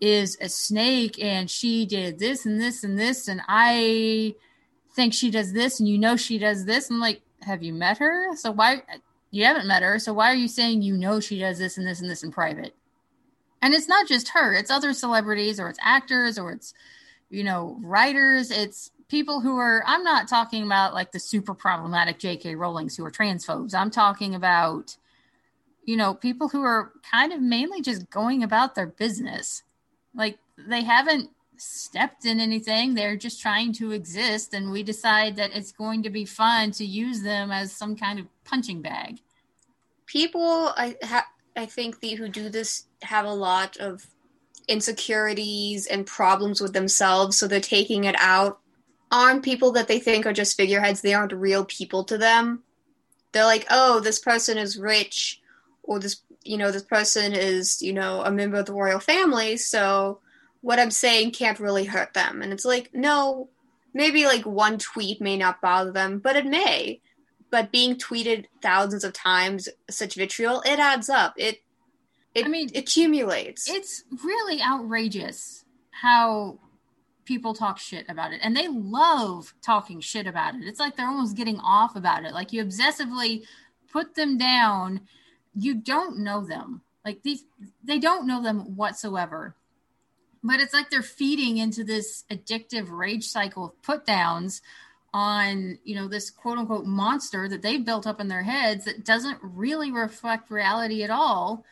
[0.00, 3.28] is a snake and she did this and this and this.
[3.28, 4.34] And I
[4.96, 6.90] think she does this and you know she does this.
[6.90, 8.34] I'm like, have you met her?
[8.34, 8.82] So why
[9.30, 10.00] you haven't met her?
[10.00, 12.32] So why are you saying you know she does this and this and this in
[12.32, 12.74] private?
[13.62, 16.74] And it's not just her it's other celebrities or it's actors or it's
[17.28, 22.18] you know writers it's people who are i'm not talking about like the super problematic
[22.18, 23.74] jk rowlings who are transphobes.
[23.74, 24.96] I'm talking about
[25.84, 29.62] you know people who are kind of mainly just going about their business.
[30.14, 32.94] Like they haven't stepped in anything.
[32.94, 36.84] They're just trying to exist and we decide that it's going to be fun to
[36.84, 39.20] use them as some kind of punching bag.
[40.06, 41.28] People i ha-
[41.60, 44.06] I think the who do this have a lot of
[44.66, 48.60] insecurities and problems with themselves, so they're taking it out
[49.10, 51.02] on people that they think are just figureheads.
[51.02, 52.62] They aren't real people to them.
[53.32, 55.42] They're like, oh, this person is rich,
[55.82, 59.58] or this, you know, this person is, you know, a member of the royal family,
[59.58, 60.20] so
[60.62, 62.40] what I'm saying can't really hurt them.
[62.40, 63.50] And it's like, no,
[63.92, 67.02] maybe like one tweet may not bother them, but it may
[67.50, 71.34] but being tweeted thousands of times such vitriol it adds up.
[71.36, 71.62] It
[72.34, 73.68] it I mean, accumulates.
[73.68, 76.58] it's really outrageous how
[77.24, 78.40] people talk shit about it.
[78.42, 80.62] And they love talking shit about it.
[80.64, 82.32] It's like they're almost getting off about it.
[82.32, 83.44] Like you obsessively
[83.92, 85.02] put them down.
[85.54, 86.82] You don't know them.
[87.04, 87.44] Like these
[87.82, 89.56] they don't know them whatsoever.
[90.42, 94.62] But it's like they're feeding into this addictive rage cycle of put downs
[95.12, 99.04] on you know this quote unquote monster that they've built up in their heads that
[99.04, 101.64] doesn't really reflect reality at all.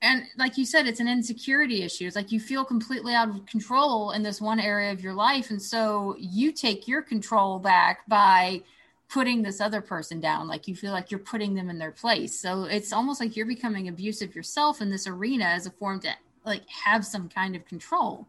[0.00, 2.06] And like you said it's an insecurity issue.
[2.06, 5.50] It's like you feel completely out of control in this one area of your life.
[5.50, 8.62] And so you take your control back by
[9.08, 10.48] putting this other person down.
[10.48, 12.40] Like you feel like you're putting them in their place.
[12.40, 16.10] So it's almost like you're becoming abusive yourself in this arena as a form to
[16.44, 18.26] like have some kind of control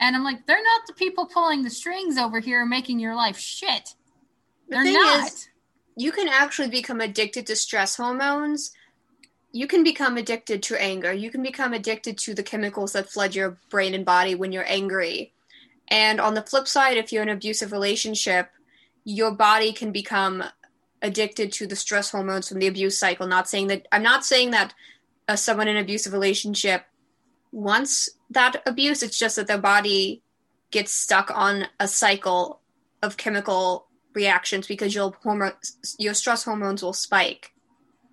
[0.00, 3.38] and I'm like, they're not the people pulling the strings over here making your life
[3.38, 3.94] shit.
[4.68, 5.26] The they're not.
[5.26, 5.48] Is,
[5.96, 8.72] you can actually become addicted to stress hormones.
[9.50, 11.12] You can become addicted to anger.
[11.12, 14.68] You can become addicted to the chemicals that flood your brain and body when you're
[14.68, 15.32] angry.
[15.88, 18.50] And on the flip side, if you're in an abusive relationship,
[19.04, 20.44] your body can become
[21.02, 23.26] addicted to the stress hormones from the abuse cycle.
[23.26, 24.74] Not saying that I'm not saying that
[25.26, 26.84] uh, someone in an abusive relationship
[27.52, 29.02] wants that abuse.
[29.02, 30.22] It's just that their body
[30.70, 32.60] gets stuck on a cycle
[33.02, 35.52] of chemical reactions because your hormone,
[35.98, 37.52] your stress hormones will spike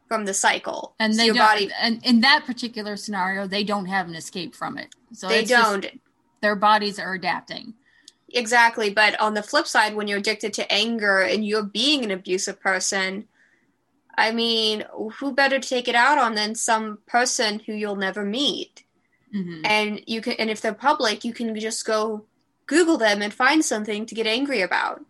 [0.08, 0.96] from the cycle.
[1.00, 4.78] And so don't, body, and in that particular scenario, they don't have an escape from
[4.78, 4.94] it.
[5.14, 5.86] So they don't.
[6.42, 7.74] their bodies are adapting.
[8.30, 12.12] Exactly, but on the flip side, when you're addicted to anger and you're being an
[12.12, 13.28] abusive person,
[14.18, 14.86] I mean,
[15.20, 18.85] who better to take it out on than some person who you'll never meet?
[19.36, 19.66] Mm-hmm.
[19.66, 22.26] And you can, and if they're public, you can just go
[22.68, 25.04] Google them and find something to get angry about.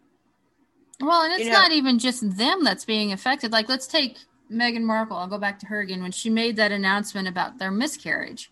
[0.99, 3.51] Well, and it's you know, not even just them that's being affected.
[3.51, 4.17] Like, let's take
[4.51, 5.17] Meghan Markle.
[5.17, 8.51] I'll go back to her again when she made that announcement about their miscarriage.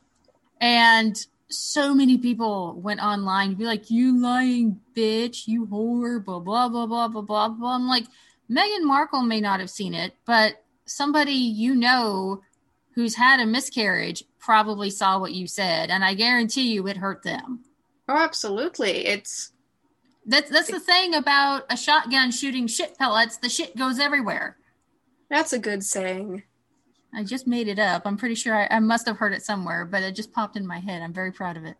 [0.59, 1.17] And
[1.49, 6.69] so many people went online to be like, You lying bitch, you whore, blah, blah,
[6.69, 7.75] blah, blah, blah, blah, blah.
[7.75, 8.05] I'm like,
[8.49, 12.41] Meghan Markle may not have seen it, but somebody you know
[12.95, 15.89] who's had a miscarriage probably saw what you said.
[15.89, 17.63] And I guarantee you it hurt them.
[18.08, 19.06] Oh, absolutely.
[19.06, 19.51] It's
[20.25, 23.38] that's that's the thing about a shotgun shooting shit pellets.
[23.38, 24.58] The shit goes everywhere.
[25.29, 26.43] That's a good saying.
[27.15, 28.03] I just made it up.
[28.06, 30.65] I'm pretty sure I, I must have heard it somewhere, but it just popped in
[30.65, 31.01] my head.
[31.01, 31.77] I'm very proud of it.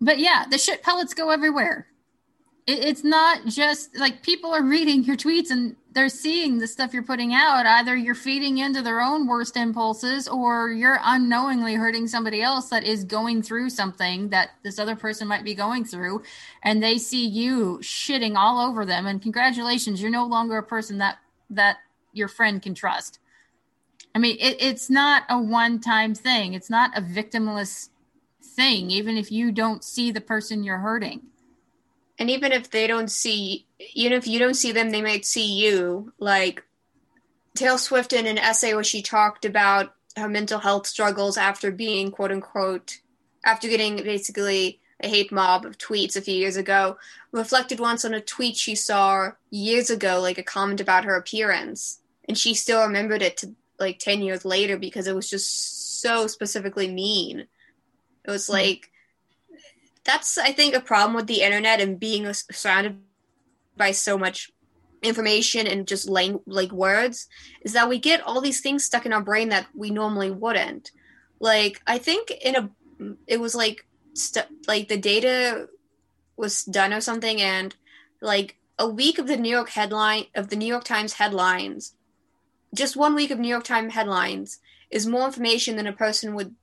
[0.00, 1.86] But yeah, the shit pellets go everywhere.
[2.70, 6.94] It, it's not just like people are reading your tweets and they're seeing the stuff
[6.94, 7.66] you're putting out.
[7.66, 12.84] Either you're feeding into their own worst impulses or you're unknowingly hurting somebody else that
[12.84, 16.22] is going through something that this other person might be going through.
[16.62, 19.06] And they see you shitting all over them.
[19.06, 21.18] And congratulations, you're no longer a person that,
[21.50, 21.78] that
[22.12, 23.18] your friend can trust.
[24.14, 27.88] I mean, it, it's not a one time thing, it's not a victimless
[28.42, 31.22] thing, even if you don't see the person you're hurting
[32.20, 35.52] and even if they don't see even if you don't see them they might see
[35.54, 36.12] you.
[36.20, 36.62] Like
[37.56, 42.12] taylor swift in an essay where she talked about her mental health struggles after being
[42.12, 42.98] quote unquote
[43.44, 46.96] after getting basically a hate mob of tweets a few years ago
[47.32, 52.00] reflected once on a tweet she saw years ago like a comment about her appearance.
[52.28, 56.26] And she still remembered it to like 10 years later because it was just so
[56.26, 57.46] specifically mean.
[58.24, 58.52] It was hmm.
[58.52, 58.89] like
[60.04, 62.98] that's I think a problem with the internet and being surrounded
[63.76, 64.50] by so much
[65.02, 67.26] information and just lang- like words
[67.62, 70.90] is that we get all these things stuck in our brain that we normally wouldn't.
[71.38, 72.70] Like I think in a
[73.26, 75.68] it was like st- like the data
[76.36, 77.74] was done or something and
[78.20, 81.94] like a week of the New York headline of the New York Times headlines
[82.74, 84.58] just one week of New York Times headlines
[84.90, 86.54] is more information than a person would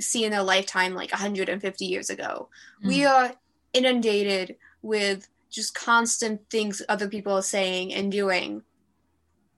[0.00, 2.48] see in their lifetime like 150 years ago.
[2.82, 2.88] Mm.
[2.88, 3.34] We are
[3.72, 8.62] inundated with just constant things other people are saying and doing.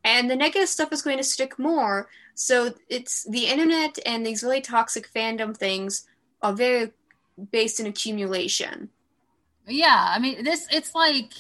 [0.05, 2.09] And the negative stuff is going to stick more.
[2.35, 6.07] So it's the internet and these really toxic fandom things
[6.43, 6.93] are very
[7.51, 8.91] based in accumulation.
[9.67, 11.33] Yeah, I mean this it's like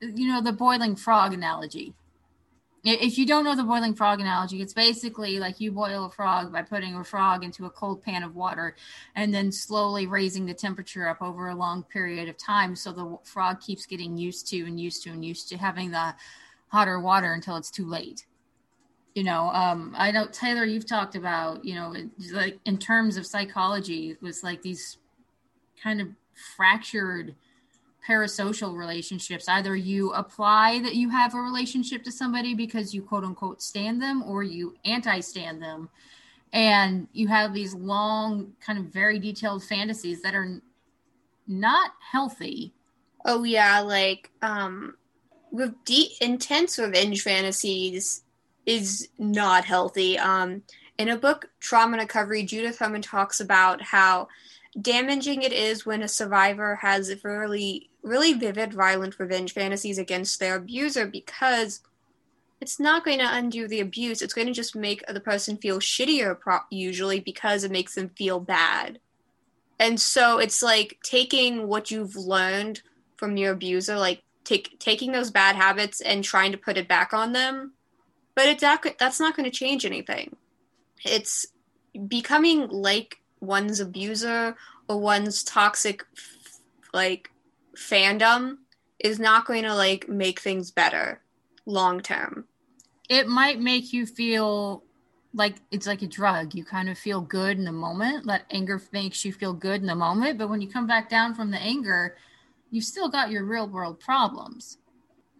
[0.00, 1.94] you know the boiling frog analogy
[2.84, 6.52] if you don't know the boiling frog analogy, it's basically like you boil a frog
[6.52, 8.74] by putting a frog into a cold pan of water
[9.14, 12.74] and then slowly raising the temperature up over a long period of time.
[12.74, 16.14] So the frog keeps getting used to and used to and used to having the
[16.68, 18.26] hotter water until it's too late.
[19.14, 21.94] You know, um, I know Taylor, you've talked about, you know,
[22.32, 24.98] like in terms of psychology, it was like these
[25.82, 26.08] kind of
[26.56, 27.34] fractured
[28.06, 29.48] parasocial relationships.
[29.48, 34.00] Either you apply that you have a relationship to somebody because you quote unquote stand
[34.00, 35.88] them or you anti stand them.
[36.52, 40.60] And you have these long, kind of very detailed fantasies that are
[41.46, 42.72] not healthy.
[43.24, 43.80] Oh, yeah.
[43.80, 44.96] Like, um,
[45.52, 48.22] with deep, intense revenge fantasies
[48.66, 50.18] is not healthy.
[50.18, 50.62] Um,
[50.98, 54.28] in a book, Trauma Recovery, Judith Herman talks about how
[54.80, 60.56] damaging it is when a survivor has really really vivid violent revenge fantasies against their
[60.56, 61.80] abuser because
[62.60, 64.22] it's not going to undo the abuse.
[64.22, 68.10] It's going to just make the person feel shittier pro- usually because it makes them
[68.10, 69.00] feel bad.
[69.78, 72.82] And so it's like taking what you've learned
[73.16, 77.12] from your abuser like take taking those bad habits and trying to put it back
[77.12, 77.72] on them
[78.34, 80.34] but it's that, that's not going to change anything.
[81.04, 81.46] It's
[82.08, 84.56] becoming like one's abuser
[84.88, 86.04] or one's toxic
[86.94, 87.30] like
[87.80, 88.58] fandom
[88.98, 91.20] is not going to like make things better
[91.66, 92.44] long term.
[93.08, 94.84] It might make you feel
[95.32, 96.54] like it's like a drug.
[96.54, 98.26] You kind of feel good in the moment.
[98.26, 101.34] That anger makes you feel good in the moment, but when you come back down
[101.34, 102.16] from the anger,
[102.70, 104.78] you've still got your real world problems.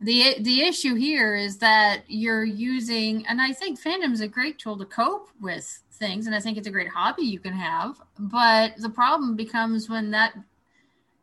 [0.01, 4.59] The the issue here is that you're using and I think fandom is a great
[4.59, 8.01] tool to cope with things and I think it's a great hobby you can have.
[8.18, 10.32] But the problem becomes when that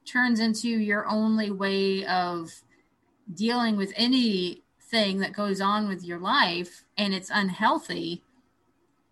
[0.07, 2.51] turns into your only way of
[3.33, 8.23] dealing with anything that goes on with your life and it's unhealthy,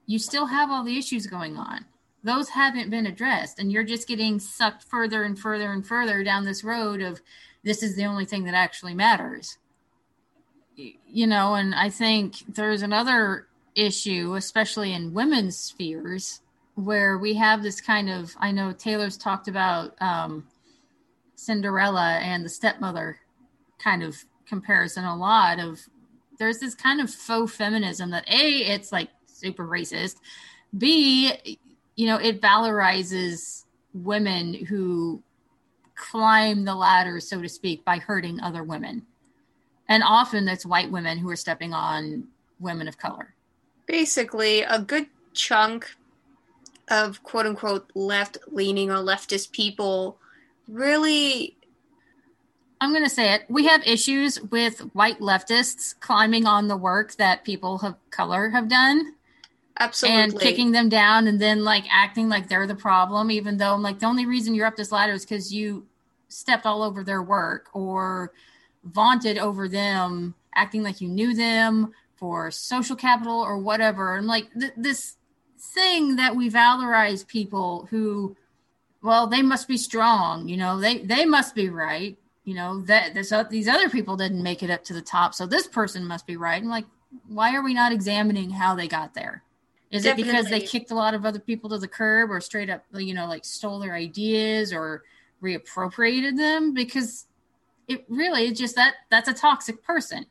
[0.05, 1.85] you still have all the issues going on.
[2.23, 6.45] Those haven't been addressed, and you're just getting sucked further and further and further down
[6.45, 7.21] this road of
[7.63, 9.57] this is the only thing that actually matters.
[10.75, 16.41] You know, and I think there's another issue, especially in women's spheres,
[16.73, 18.35] where we have this kind of.
[18.39, 20.47] I know Taylor's talked about um,
[21.35, 23.17] Cinderella and the stepmother
[23.77, 25.79] kind of comparison a lot of
[26.37, 30.15] there's this kind of faux feminism that a it's like super racist.
[30.77, 31.57] B
[31.95, 33.63] you know it valorizes
[33.93, 35.21] women who
[35.95, 39.05] climb the ladder so to speak by hurting other women.
[39.87, 42.27] And often it's white women who are stepping on
[42.59, 43.33] women of color.
[43.85, 45.95] Basically a good chunk
[46.89, 50.17] of quote unquote left leaning or leftist people
[50.67, 51.57] really
[52.81, 53.45] I'm going to say it.
[53.49, 58.67] We have issues with white leftists climbing on the work that people of color have
[58.67, 59.13] done.
[59.79, 60.21] Absolutely.
[60.21, 63.81] And kicking them down and then like acting like they're the problem, even though I'm
[63.81, 65.85] like the only reason you're up this ladder is because you
[66.27, 68.31] stepped all over their work or
[68.83, 74.15] vaunted over them, acting like you knew them for social capital or whatever.
[74.15, 75.17] And like th- this
[75.57, 78.35] thing that we valorize people who,
[79.05, 83.13] well, they must be strong, you know, they, they must be right you know that
[83.13, 86.05] this uh, these other people didn't make it up to the top so this person
[86.05, 86.61] must be right.
[86.61, 86.85] And like
[87.27, 89.43] why are we not examining how they got there?
[89.91, 90.21] Is Definitely.
[90.21, 92.85] it because they kicked a lot of other people to the curb or straight up
[92.93, 95.03] you know like stole their ideas or
[95.41, 96.73] reappropriated them?
[96.73, 97.25] Because
[97.87, 100.27] it really is just that that's a toxic person.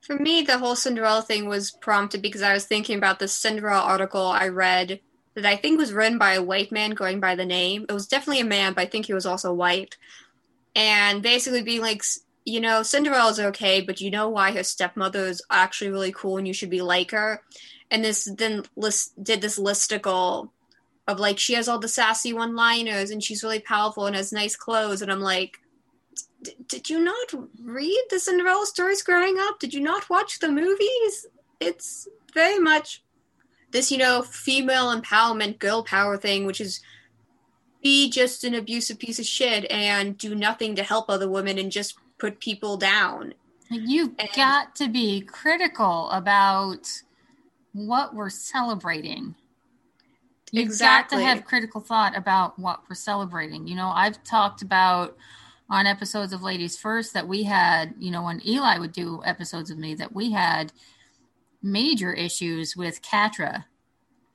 [0.00, 3.82] For me the whole cinderella thing was prompted because i was thinking about the cinderella
[3.82, 5.00] article i read
[5.36, 8.08] that i think was written by a white man going by the name it was
[8.08, 9.96] definitely a man but i think he was also white
[10.76, 12.04] and basically being like,
[12.44, 16.46] you know, Cinderella's okay, but you know why her stepmother is actually really cool and
[16.46, 17.42] you should be like her.
[17.90, 20.50] And this then list did this listicle
[21.08, 24.32] of like she has all the sassy one liners and she's really powerful and has
[24.32, 25.00] nice clothes.
[25.00, 25.56] And I'm like,
[26.68, 27.32] did you not
[27.62, 29.58] read the Cinderella stories growing up?
[29.58, 31.26] Did you not watch the movies?
[31.58, 33.02] It's very much
[33.76, 36.80] this, you know, female empowerment, girl power thing, which is
[37.82, 41.70] be just an abusive piece of shit and do nothing to help other women and
[41.70, 43.34] just put people down.
[43.70, 46.90] You've and, got to be critical about
[47.74, 49.34] what we're celebrating.
[50.52, 51.18] You've exactly.
[51.18, 53.68] got to have critical thought about what we're celebrating.
[53.68, 55.18] You know, I've talked about
[55.68, 59.70] on episodes of Ladies First that we had, you know, when Eli would do episodes
[59.70, 60.72] of me, that we had
[61.66, 63.64] major issues with Catra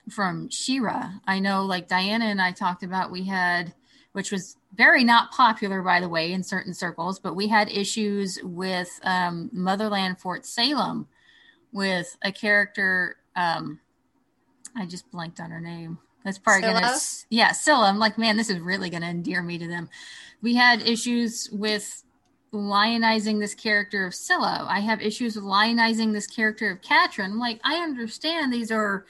[0.09, 1.13] from She-Ra.
[1.25, 3.73] I know, like Diana and I talked about, we had,
[4.11, 8.39] which was very not popular, by the way, in certain circles, but we had issues
[8.43, 11.07] with um, Motherland Fort Salem
[11.71, 13.15] with a character.
[13.35, 13.79] Um,
[14.75, 15.99] I just blanked on her name.
[16.25, 16.81] That's probably Scylla?
[16.81, 16.97] gonna,
[17.29, 17.87] yeah, Scylla.
[17.87, 19.89] I'm like, man, this is really gonna endear me to them.
[20.41, 22.03] We had issues with
[22.53, 24.65] lionizing this character of Scylla.
[24.69, 27.33] I have issues with lionizing this character of Catra.
[27.33, 29.05] Like, I understand these are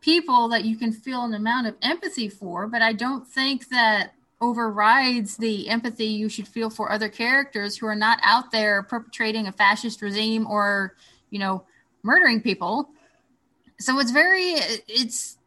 [0.00, 4.14] people that you can feel an amount of empathy for, but I don't think that
[4.40, 9.46] overrides the empathy you should feel for other characters who are not out there perpetrating
[9.46, 10.96] a fascist regime or,
[11.30, 11.64] you know,
[12.02, 12.90] murdering people.
[13.78, 14.54] So it's very,
[14.88, 15.38] it's,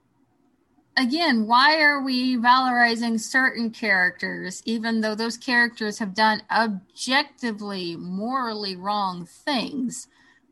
[0.98, 8.76] again, why are we valorizing certain characters, even though those characters have done objectively, morally
[8.76, 10.08] wrong things,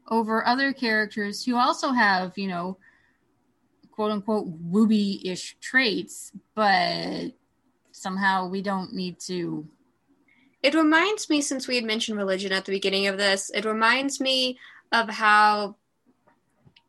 [0.10, 2.78] over other characters who also have, you know,
[3.92, 7.32] quote unquote wooby ish traits, but
[7.92, 9.68] somehow we don't need to.
[10.62, 14.20] It reminds me, since we had mentioned religion at the beginning of this, it reminds
[14.20, 14.58] me
[14.92, 15.76] of how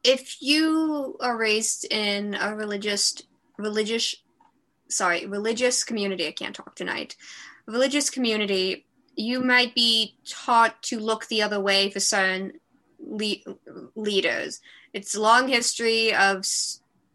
[0.04, 3.22] if you are raised in a religious,
[3.58, 4.14] religious,
[4.88, 7.16] sorry, religious community, I can't talk tonight,
[7.66, 8.86] religious community,
[9.16, 12.54] you might be taught to look the other way for certain
[12.98, 13.36] le-
[13.94, 14.60] leaders.
[14.92, 16.44] It's a long history of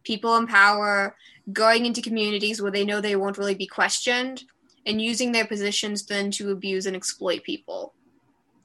[0.03, 1.15] people in power
[1.51, 4.43] going into communities where they know they won't really be questioned
[4.85, 7.93] and using their positions then to abuse and exploit people.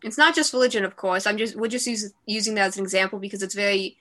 [0.02, 1.26] It's not just religion, of course.
[1.26, 3.96] I'm just we're just use, using that as an example because it's very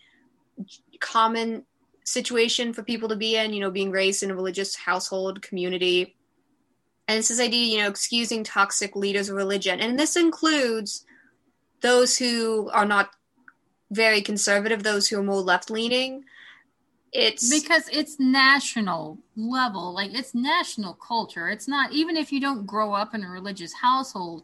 [0.99, 1.65] common
[2.04, 3.54] situation for people to be in.
[3.54, 6.16] You know, being raised in a religious household community,
[7.08, 11.06] and it's this idea, you know, excusing toxic leaders of religion, and this includes
[11.82, 13.12] those who are not
[13.91, 16.24] very conservative, those who are more left leaning,
[17.12, 19.93] it's because it's national level.
[19.93, 21.49] Like it's national culture.
[21.49, 24.43] It's not even if you don't grow up in a religious household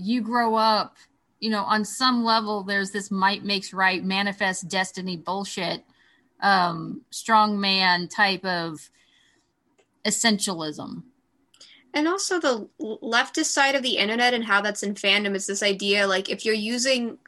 [0.00, 0.96] you grow up
[1.40, 5.84] you know on some level there's this might makes right manifest destiny bullshit
[6.42, 8.90] um strong man type of
[10.04, 11.02] essentialism
[11.92, 15.62] and also the leftist side of the internet and how that's in fandom is this
[15.62, 17.18] idea like if you're using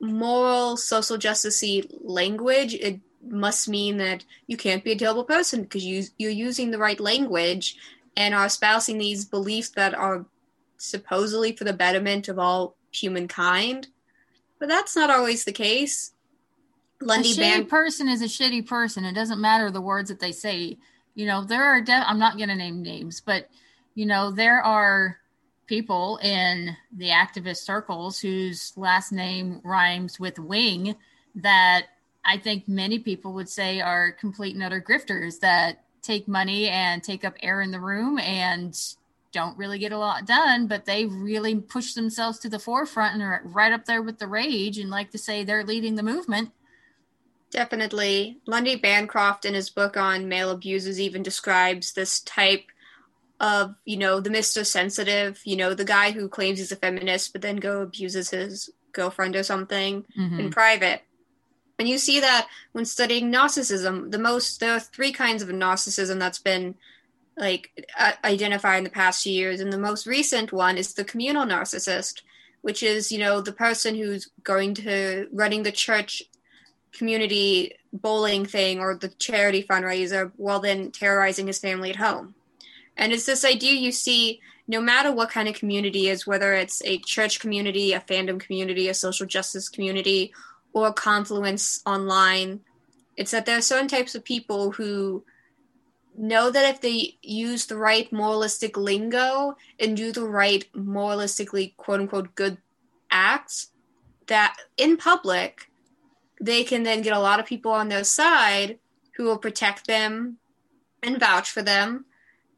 [0.00, 1.62] moral social justice
[2.02, 6.70] language it must mean that you can't be a terrible person because you you're using
[6.70, 7.76] the right language
[8.16, 10.24] and are espousing these beliefs that are
[10.76, 13.88] supposedly for the betterment of all humankind.
[14.58, 16.12] But that's not always the case.
[17.04, 19.04] Lundy a shitty person is a shitty person.
[19.04, 20.78] It doesn't matter the words that they say.
[21.14, 21.80] You know, there are.
[21.80, 23.48] De- I'm not going to name names, but
[23.94, 25.18] you know, there are
[25.66, 30.96] people in the activist circles whose last name rhymes with wing
[31.36, 31.86] that
[32.24, 37.02] I think many people would say are complete and utter grifters that take money and
[37.02, 38.78] take up air in the room and
[39.32, 43.22] don't really get a lot done, but they really push themselves to the forefront and
[43.22, 46.52] are right up there with the rage and like to say they're leading the movement.
[47.54, 48.40] Definitely.
[48.46, 52.64] Lundy Bancroft in his book on male abusers even describes this type
[53.38, 54.66] of, you know, the Mr.
[54.66, 58.70] Sensitive, you know, the guy who claims he's a feminist but then go abuses his
[58.90, 60.40] girlfriend or something mm-hmm.
[60.40, 61.02] in private.
[61.78, 66.18] And you see that when studying narcissism, the most there are three kinds of narcissism
[66.18, 66.74] that's been
[67.36, 71.04] like uh, identified in the past few years, and the most recent one is the
[71.04, 72.22] communal narcissist,
[72.62, 76.22] which is you know the person who's going to running the church
[76.94, 82.34] community bowling thing or the charity fundraiser while then terrorizing his family at home.
[82.96, 86.82] And it's this idea you see no matter what kind of community is, whether it's
[86.84, 90.32] a church community, a fandom community, a social justice community,
[90.72, 92.60] or confluence online
[93.16, 95.24] it's that there are certain types of people who
[96.16, 102.00] know that if they use the right moralistic lingo and do the right moralistically quote
[102.00, 102.58] unquote good
[103.10, 103.70] acts
[104.26, 105.70] that in public
[106.44, 108.78] they can then get a lot of people on their side
[109.16, 110.38] who will protect them
[111.02, 112.04] and vouch for them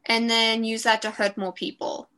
[0.05, 2.09] and then use that to hurt more people.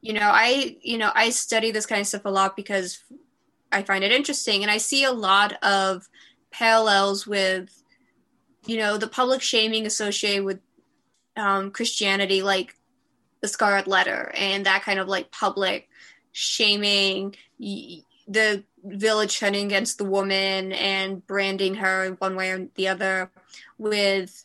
[0.00, 3.02] You know i you know i study this kind of stuff a lot because
[3.70, 6.08] I find it interesting, and I see a lot of
[6.50, 7.82] parallels with,
[8.66, 10.60] you know, the public shaming associated with
[11.36, 12.74] um, Christianity, like
[13.40, 15.88] the Scarlet Letter, and that kind of like public
[16.32, 23.30] shaming, the village turning against the woman and branding her one way or the other,
[23.78, 24.44] with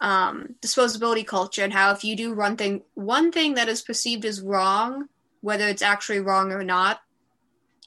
[0.00, 4.24] um, disposability culture and how if you do one thing, one thing that is perceived
[4.24, 5.08] as wrong,
[5.40, 7.00] whether it's actually wrong or not,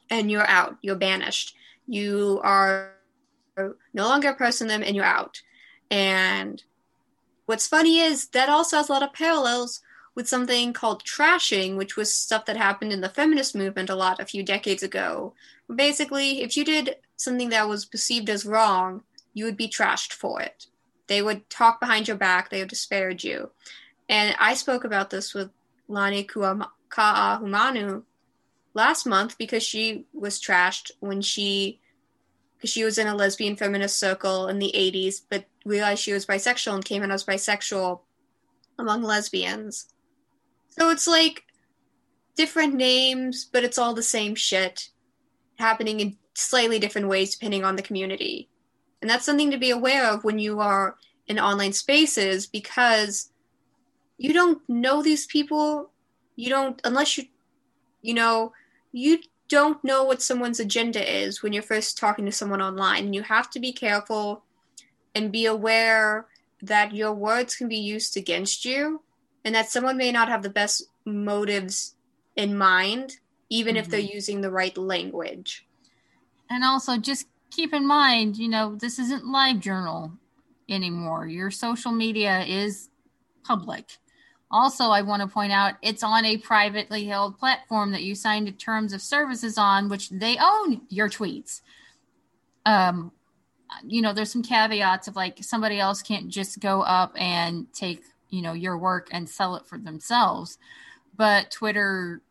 [0.10, 0.78] and you're out.
[0.82, 1.56] You're banished.
[1.88, 2.93] You are
[3.58, 5.41] no longer a person them and you're out.
[5.91, 6.62] And
[7.46, 9.82] what's funny is that also has a lot of parallels
[10.16, 14.22] with something called trashing, which was stuff that happened in the feminist movement a lot
[14.22, 15.34] a few decades ago.
[15.74, 19.03] Basically, if you did something that was perceived as wrong,
[19.34, 20.68] you would be trashed for it.
[21.07, 23.51] They would talk behind your back, they would disparage you.
[24.09, 25.49] And I spoke about this with
[25.88, 28.03] Lani Ka'ahumanu
[28.74, 31.80] last month because she was trashed when she
[32.57, 36.26] because she was in a lesbian feminist circle in the 80s but realized she was
[36.26, 38.01] bisexual and came out as bisexual
[38.78, 39.88] among lesbians
[40.68, 41.43] so it's like
[42.36, 44.89] different names but it's all the same shit
[45.58, 48.49] happening in slightly different ways depending on the community
[49.01, 50.95] and that's something to be aware of when you are
[51.28, 53.30] in online spaces because
[54.18, 55.89] you don't know these people
[56.36, 57.26] you don't unless you
[58.01, 58.51] you know
[58.91, 63.14] you don't know what someone's agenda is when you're first talking to someone online.
[63.14, 64.43] You have to be careful
[65.14, 66.26] and be aware
[66.62, 69.01] that your words can be used against you
[69.43, 71.95] and that someone may not have the best motives
[72.36, 73.18] in mind,
[73.50, 73.80] even mm-hmm.
[73.80, 74.16] if they're mm-hmm.
[74.16, 75.66] using the right language.
[76.50, 80.12] And also, just keep in mind, you know, this isn't live journal
[80.70, 81.28] anymore.
[81.28, 82.89] Your social media is
[83.43, 83.98] public.
[84.52, 88.48] Also, I want to point out it's on a privately held platform that you signed
[88.48, 91.62] the terms of services on, which they own your tweets.
[92.66, 93.12] Um,
[93.84, 98.04] you know, there's some caveats of like somebody else can't just go up and take,
[98.30, 100.58] you know, your work and sell it for themselves.
[101.18, 102.22] But Twitter,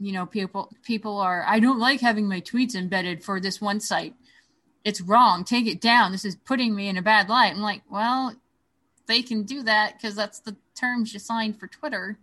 [0.00, 3.80] you know, people people are I don't like having my tweets embedded for this one
[3.80, 4.14] site.
[4.82, 5.44] It's wrong.
[5.44, 6.10] Take it down.
[6.10, 7.52] This is putting me in a bad light.
[7.52, 8.34] I'm like, well,
[9.06, 12.18] they can do that because that's the terms you signed for Twitter.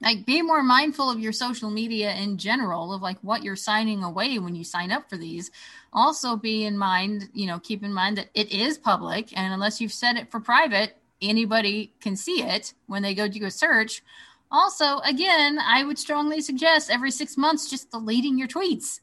[0.00, 4.04] Like, be more mindful of your social media in general, of like what you're signing
[4.04, 5.50] away when you sign up for these.
[5.92, 9.80] Also, be in mind, you know, keep in mind that it is public, and unless
[9.80, 14.02] you've set it for private, anybody can see it when they go do a search.
[14.50, 19.00] Also, again, I would strongly suggest every six months just deleting your tweets.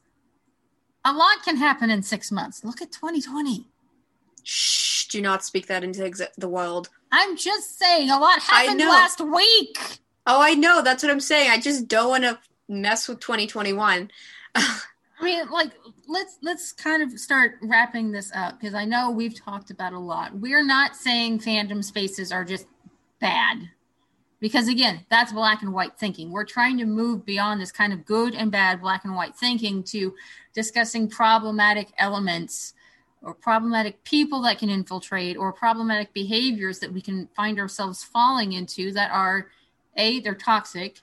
[1.04, 2.64] A lot can happen in six months.
[2.64, 3.68] Look at 2020.
[4.42, 6.88] Shh do not speak that into the world.
[7.12, 9.78] I'm just saying, a lot happened last week.
[10.26, 10.82] Oh, I know.
[10.82, 11.50] That's what I'm saying.
[11.50, 12.38] I just don't want to
[12.68, 14.10] mess with 2021.
[14.54, 14.80] I
[15.22, 15.72] mean, like,
[16.08, 19.98] let's let's kind of start wrapping this up because I know we've talked about a
[19.98, 20.34] lot.
[20.34, 22.66] We're not saying fandom spaces are just
[23.18, 23.70] bad.
[24.38, 26.30] Because again, that's black and white thinking.
[26.30, 29.82] We're trying to move beyond this kind of good and bad black and white thinking
[29.84, 30.14] to
[30.52, 32.74] discussing problematic elements
[33.22, 38.52] or problematic people that can infiltrate or problematic behaviors that we can find ourselves falling
[38.52, 39.48] into that are
[39.96, 41.00] a they're toxic.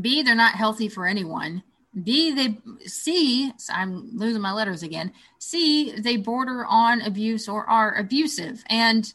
[0.00, 1.62] B they're not healthy for anyone.
[2.02, 5.12] B they c i'm losing my letters again.
[5.38, 8.64] C they border on abuse or are abusive.
[8.68, 9.12] And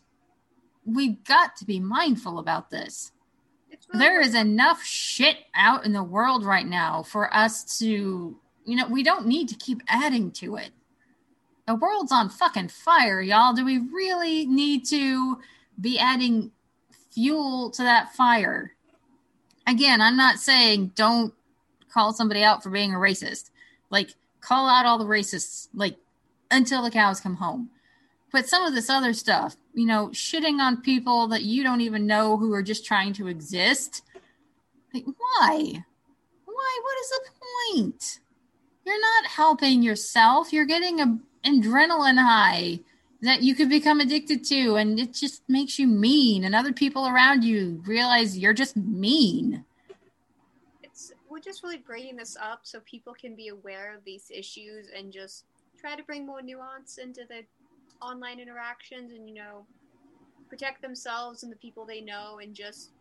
[0.88, 3.12] we've got to be mindful about this
[3.94, 8.36] really there is enough shit out in the world right now for us to
[8.66, 10.72] you know we don't need to keep adding to it
[11.68, 13.54] the world's on fucking fire, y'all.
[13.54, 15.38] Do we really need to
[15.80, 16.52] be adding
[17.12, 18.74] fuel to that fire?
[19.68, 21.34] Again, I'm not saying don't
[21.94, 23.52] call somebody out for being a racist.
[23.90, 25.98] Like, call out all the racists, like,
[26.50, 27.70] until the cows come home.
[28.32, 32.06] But some of this other stuff, you know, shitting on people that you don't even
[32.06, 34.04] know who are just trying to exist.
[34.94, 35.86] Like, why?
[36.46, 36.80] Why?
[36.84, 38.20] What is the point?
[38.86, 40.52] You're not helping yourself.
[40.52, 42.80] You're getting a adrenaline high
[43.22, 47.08] that you could become addicted to and it just makes you mean and other people
[47.08, 49.64] around you realize you're just mean
[50.84, 54.88] it's we're just really bringing this up so people can be aware of these issues
[54.96, 55.46] and just
[55.80, 57.44] try to bring more nuance into the
[58.02, 59.66] online interactions and you know
[60.50, 62.92] protect themselves and the people they know and just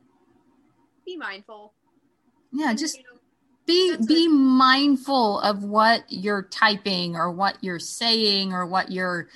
[1.04, 1.72] be mindful.
[2.52, 3.20] Yeah and, just you know,
[3.66, 9.28] be be mindful of what you're typing or what you're saying or what you're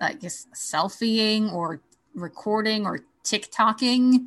[0.00, 1.80] i guess selfieing or
[2.14, 4.26] recording or tiktoking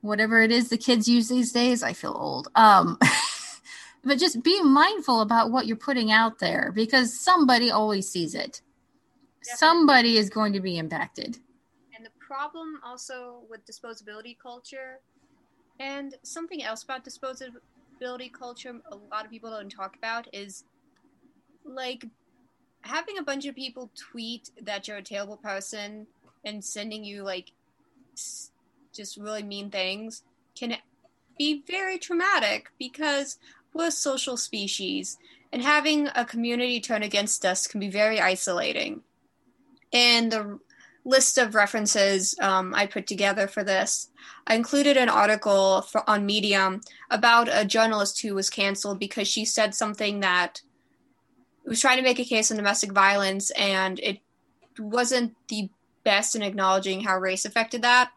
[0.00, 1.82] whatever it is the kids use these days.
[1.82, 2.48] I feel old.
[2.54, 2.98] Um
[4.04, 8.62] but just be mindful about what you're putting out there because somebody always sees it
[9.44, 9.58] Definitely.
[9.58, 11.38] somebody is going to be impacted
[11.96, 15.00] and the problem also with disposability culture
[15.80, 20.64] and something else about disposability culture a lot of people don't talk about is
[21.64, 22.04] like
[22.82, 26.06] having a bunch of people tweet that you're a terrible person
[26.44, 27.52] and sending you like
[28.94, 30.22] just really mean things
[30.56, 30.76] can
[31.38, 33.38] be very traumatic because
[33.74, 35.18] we're a social species
[35.52, 39.02] and having a community turn against us can be very isolating.
[39.92, 40.58] And the
[41.04, 44.10] list of references um, I put together for this.
[44.46, 46.80] I included an article for, on Medium
[47.10, 50.62] about a journalist who was canceled because she said something that
[51.64, 54.20] was trying to make a case on domestic violence, and it
[54.78, 55.68] wasn't the
[56.04, 58.10] best in acknowledging how race affected that.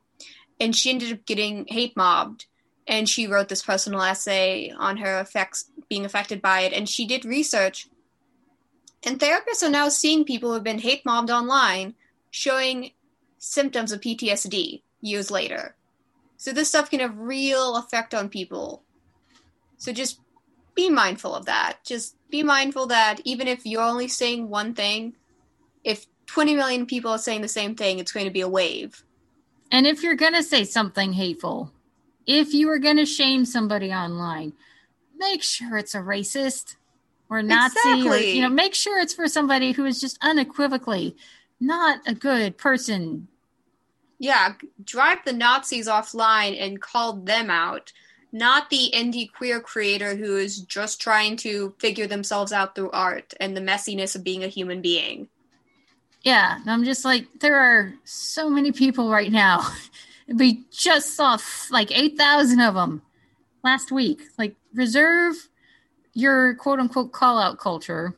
[0.59, 2.45] And she ended up getting hate mobbed.
[2.87, 6.73] And she wrote this personal essay on her effects being affected by it.
[6.73, 7.87] And she did research.
[9.03, 11.95] And therapists are now seeing people who have been hate mobbed online
[12.29, 12.91] showing
[13.37, 15.75] symptoms of PTSD years later.
[16.37, 18.83] So this stuff can have real effect on people.
[19.77, 20.19] So just
[20.75, 21.79] be mindful of that.
[21.83, 25.15] Just be mindful that even if you're only saying one thing,
[25.83, 29.03] if 20 million people are saying the same thing, it's going to be a wave.
[29.71, 31.71] And if you're going to say something hateful,
[32.25, 34.53] if you are going to shame somebody online,
[35.17, 36.75] make sure it's a racist
[37.31, 38.07] or Nazi exactly.
[38.07, 41.15] or you know, make sure it's for somebody who is just unequivocally
[41.61, 43.27] not a good person.
[44.19, 44.53] Yeah,
[44.83, 47.93] drive the Nazis offline and call them out,
[48.31, 53.33] not the indie queer creator who is just trying to figure themselves out through art
[53.39, 55.29] and the messiness of being a human being.
[56.23, 59.67] Yeah, I'm just like, there are so many people right now.
[60.27, 61.37] we just saw
[61.71, 63.01] like 8,000 of them
[63.63, 64.21] last week.
[64.37, 65.49] Like, reserve
[66.13, 68.17] your quote unquote call out culture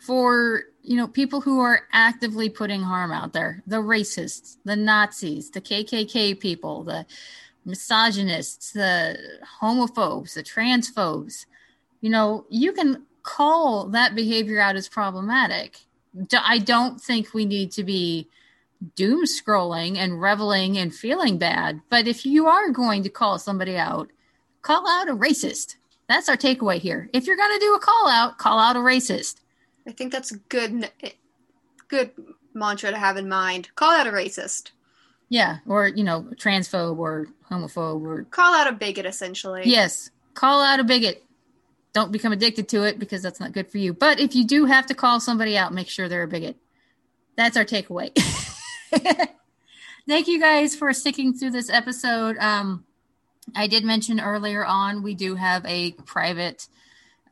[0.00, 5.50] for you know, people who are actively putting harm out there the racists, the Nazis,
[5.50, 7.06] the KKK people, the
[7.64, 9.18] misogynists, the
[9.60, 11.46] homophobes, the transphobes.
[12.02, 15.78] You know, you can call that behavior out as problematic.
[16.38, 18.28] I don't think we need to be
[18.94, 21.80] doom scrolling and reveling and feeling bad.
[21.88, 24.10] But if you are going to call somebody out,
[24.60, 25.76] call out a racist.
[26.08, 27.08] That's our takeaway here.
[27.12, 29.36] If you're going to do a call out, call out a racist.
[29.86, 30.90] I think that's a good
[31.88, 32.10] good
[32.54, 33.68] mantra to have in mind.
[33.74, 34.70] Call out a racist.
[35.28, 39.62] Yeah, or you know, transphobe or homophobe or call out a bigot essentially.
[39.64, 40.10] Yes.
[40.34, 41.24] Call out a bigot.
[41.92, 43.92] Don't become addicted to it because that's not good for you.
[43.94, 46.56] But if you do have to call somebody out, make sure they're a bigot.
[47.36, 48.16] That's our takeaway.
[50.08, 52.36] Thank you guys for sticking through this episode.
[52.38, 52.84] Um,
[53.54, 56.66] I did mention earlier on we do have a private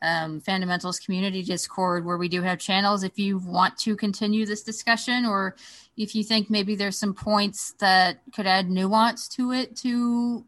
[0.03, 3.05] um, Fundamentals Community Discord, where we do have channels.
[3.05, 5.55] If you want to continue this discussion, or
[5.97, 10.45] if you think maybe there's some points that could add nuance to it to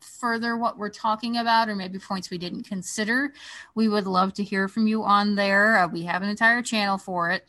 [0.00, 3.32] further what we're talking about, or maybe points we didn't consider,
[3.74, 5.78] we would love to hear from you on there.
[5.78, 7.46] Uh, we have an entire channel for it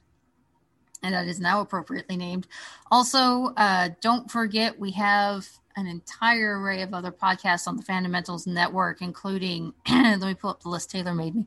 [1.04, 2.48] and that is now appropriately named.
[2.92, 8.48] Also, uh, don't forget we have an entire array of other podcasts on the Fundamentals
[8.48, 11.46] Network, including, let me pull up the list Taylor made me.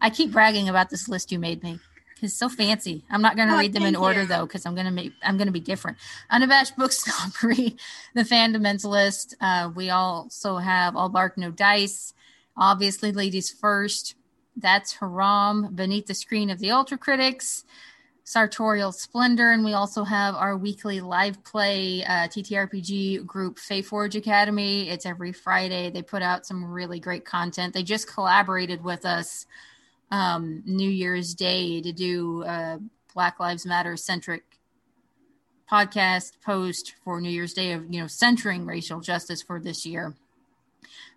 [0.00, 1.78] I keep bragging about this list you made me.
[2.14, 3.04] Because it's so fancy.
[3.08, 4.26] I'm not going to oh, read them in order you.
[4.26, 5.98] though, because I'm going to make I'm going to be different.
[6.30, 7.76] Unabashed Book Snobbery,
[8.14, 9.34] The Fundamentalist.
[9.40, 12.14] Uh, we also have All Bark No Dice.
[12.56, 14.16] Obviously, Ladies First.
[14.56, 15.72] That's Haram.
[15.72, 17.64] Beneath the Screen of the Ultra Critics.
[18.28, 24.90] Sartorial Splendor, and we also have our weekly live play uh, TTRPG group Forge Academy.
[24.90, 25.88] It's every Friday.
[25.88, 27.72] They put out some really great content.
[27.72, 29.46] They just collaborated with us
[30.10, 32.78] um, New Year's Day to do a
[33.14, 34.42] Black Lives Matter centric
[35.72, 40.14] podcast post for New Year's Day of you know centering racial justice for this year.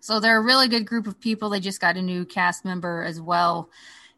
[0.00, 1.50] So they're a really good group of people.
[1.50, 3.68] They just got a new cast member as well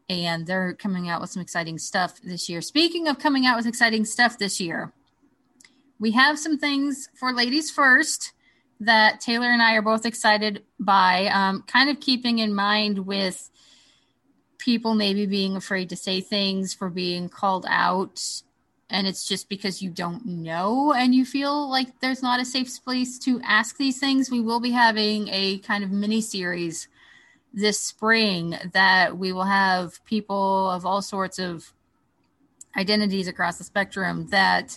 [0.09, 2.61] and they're coming out with some exciting stuff this year.
[2.61, 4.93] Speaking of coming out with exciting stuff this year,
[5.99, 8.33] we have some things for ladies first
[8.81, 13.51] that Taylor and I are both excited by, um, kind of keeping in mind with
[14.59, 18.21] people maybe being afraid to say things for being called out.
[18.91, 22.83] And it's just because you don't know and you feel like there's not a safe
[22.85, 24.31] place to ask these things.
[24.31, 26.89] We will be having a kind of mini series
[27.55, 31.73] this spring that we will have people of all sorts of
[32.77, 34.77] identities across the spectrum that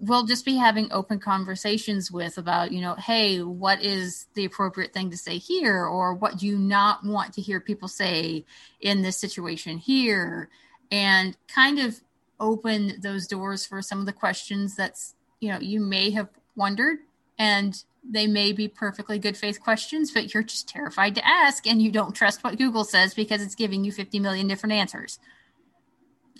[0.00, 4.92] we'll just be having open conversations with about you know hey what is the appropriate
[4.92, 5.84] thing to say here?
[5.84, 8.44] Or what do you not want to hear people say
[8.80, 10.48] in this situation here?
[10.90, 12.00] And kind of
[12.40, 16.98] open those doors for some of the questions that's you know you may have wondered.
[17.38, 21.82] And they may be perfectly good faith questions, but you're just terrified to ask and
[21.82, 25.18] you don't trust what Google says because it's giving you 50 million different answers.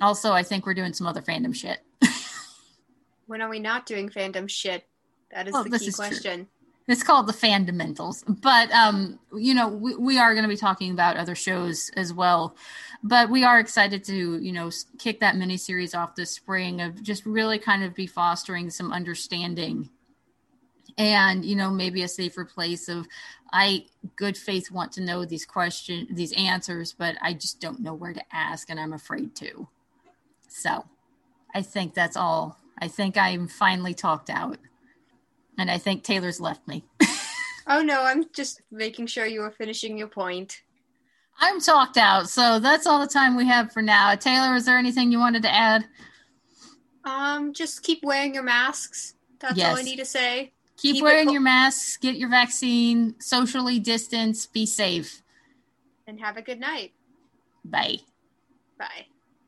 [0.00, 1.80] Also, I think we're doing some other fandom shit.
[3.26, 4.84] when are we not doing fandom shit?
[5.30, 6.40] That is well, the key is question.
[6.40, 6.48] True.
[6.86, 10.90] It's called the Fundamentals, but um, you know we, we are going to be talking
[10.90, 12.56] about other shows as well.
[13.02, 17.02] But we are excited to you know kick that mini series off this spring of
[17.02, 19.90] just really kind of be fostering some understanding
[20.98, 23.06] and you know maybe a safer place of
[23.52, 23.84] i
[24.16, 28.12] good faith want to know these questions these answers but i just don't know where
[28.12, 29.68] to ask and i'm afraid to.
[30.48, 30.84] So
[31.54, 32.58] i think that's all.
[32.80, 34.58] I think i'm finally talked out
[35.56, 36.84] and i think taylor's left me.
[37.70, 40.62] Oh no i'm just making sure you are finishing your point.
[41.38, 44.14] I'm talked out so that's all the time we have for now.
[44.14, 45.84] Taylor is there anything you wanted to add?
[47.04, 49.16] Um just keep wearing your masks.
[49.38, 49.68] That's yes.
[49.68, 54.46] all i need to say Keep, Keep wearing your masks, get your vaccine, socially distance,
[54.46, 55.22] be safe.
[56.06, 56.92] And have a good night.
[57.64, 57.98] Bye.
[58.78, 59.06] Bye.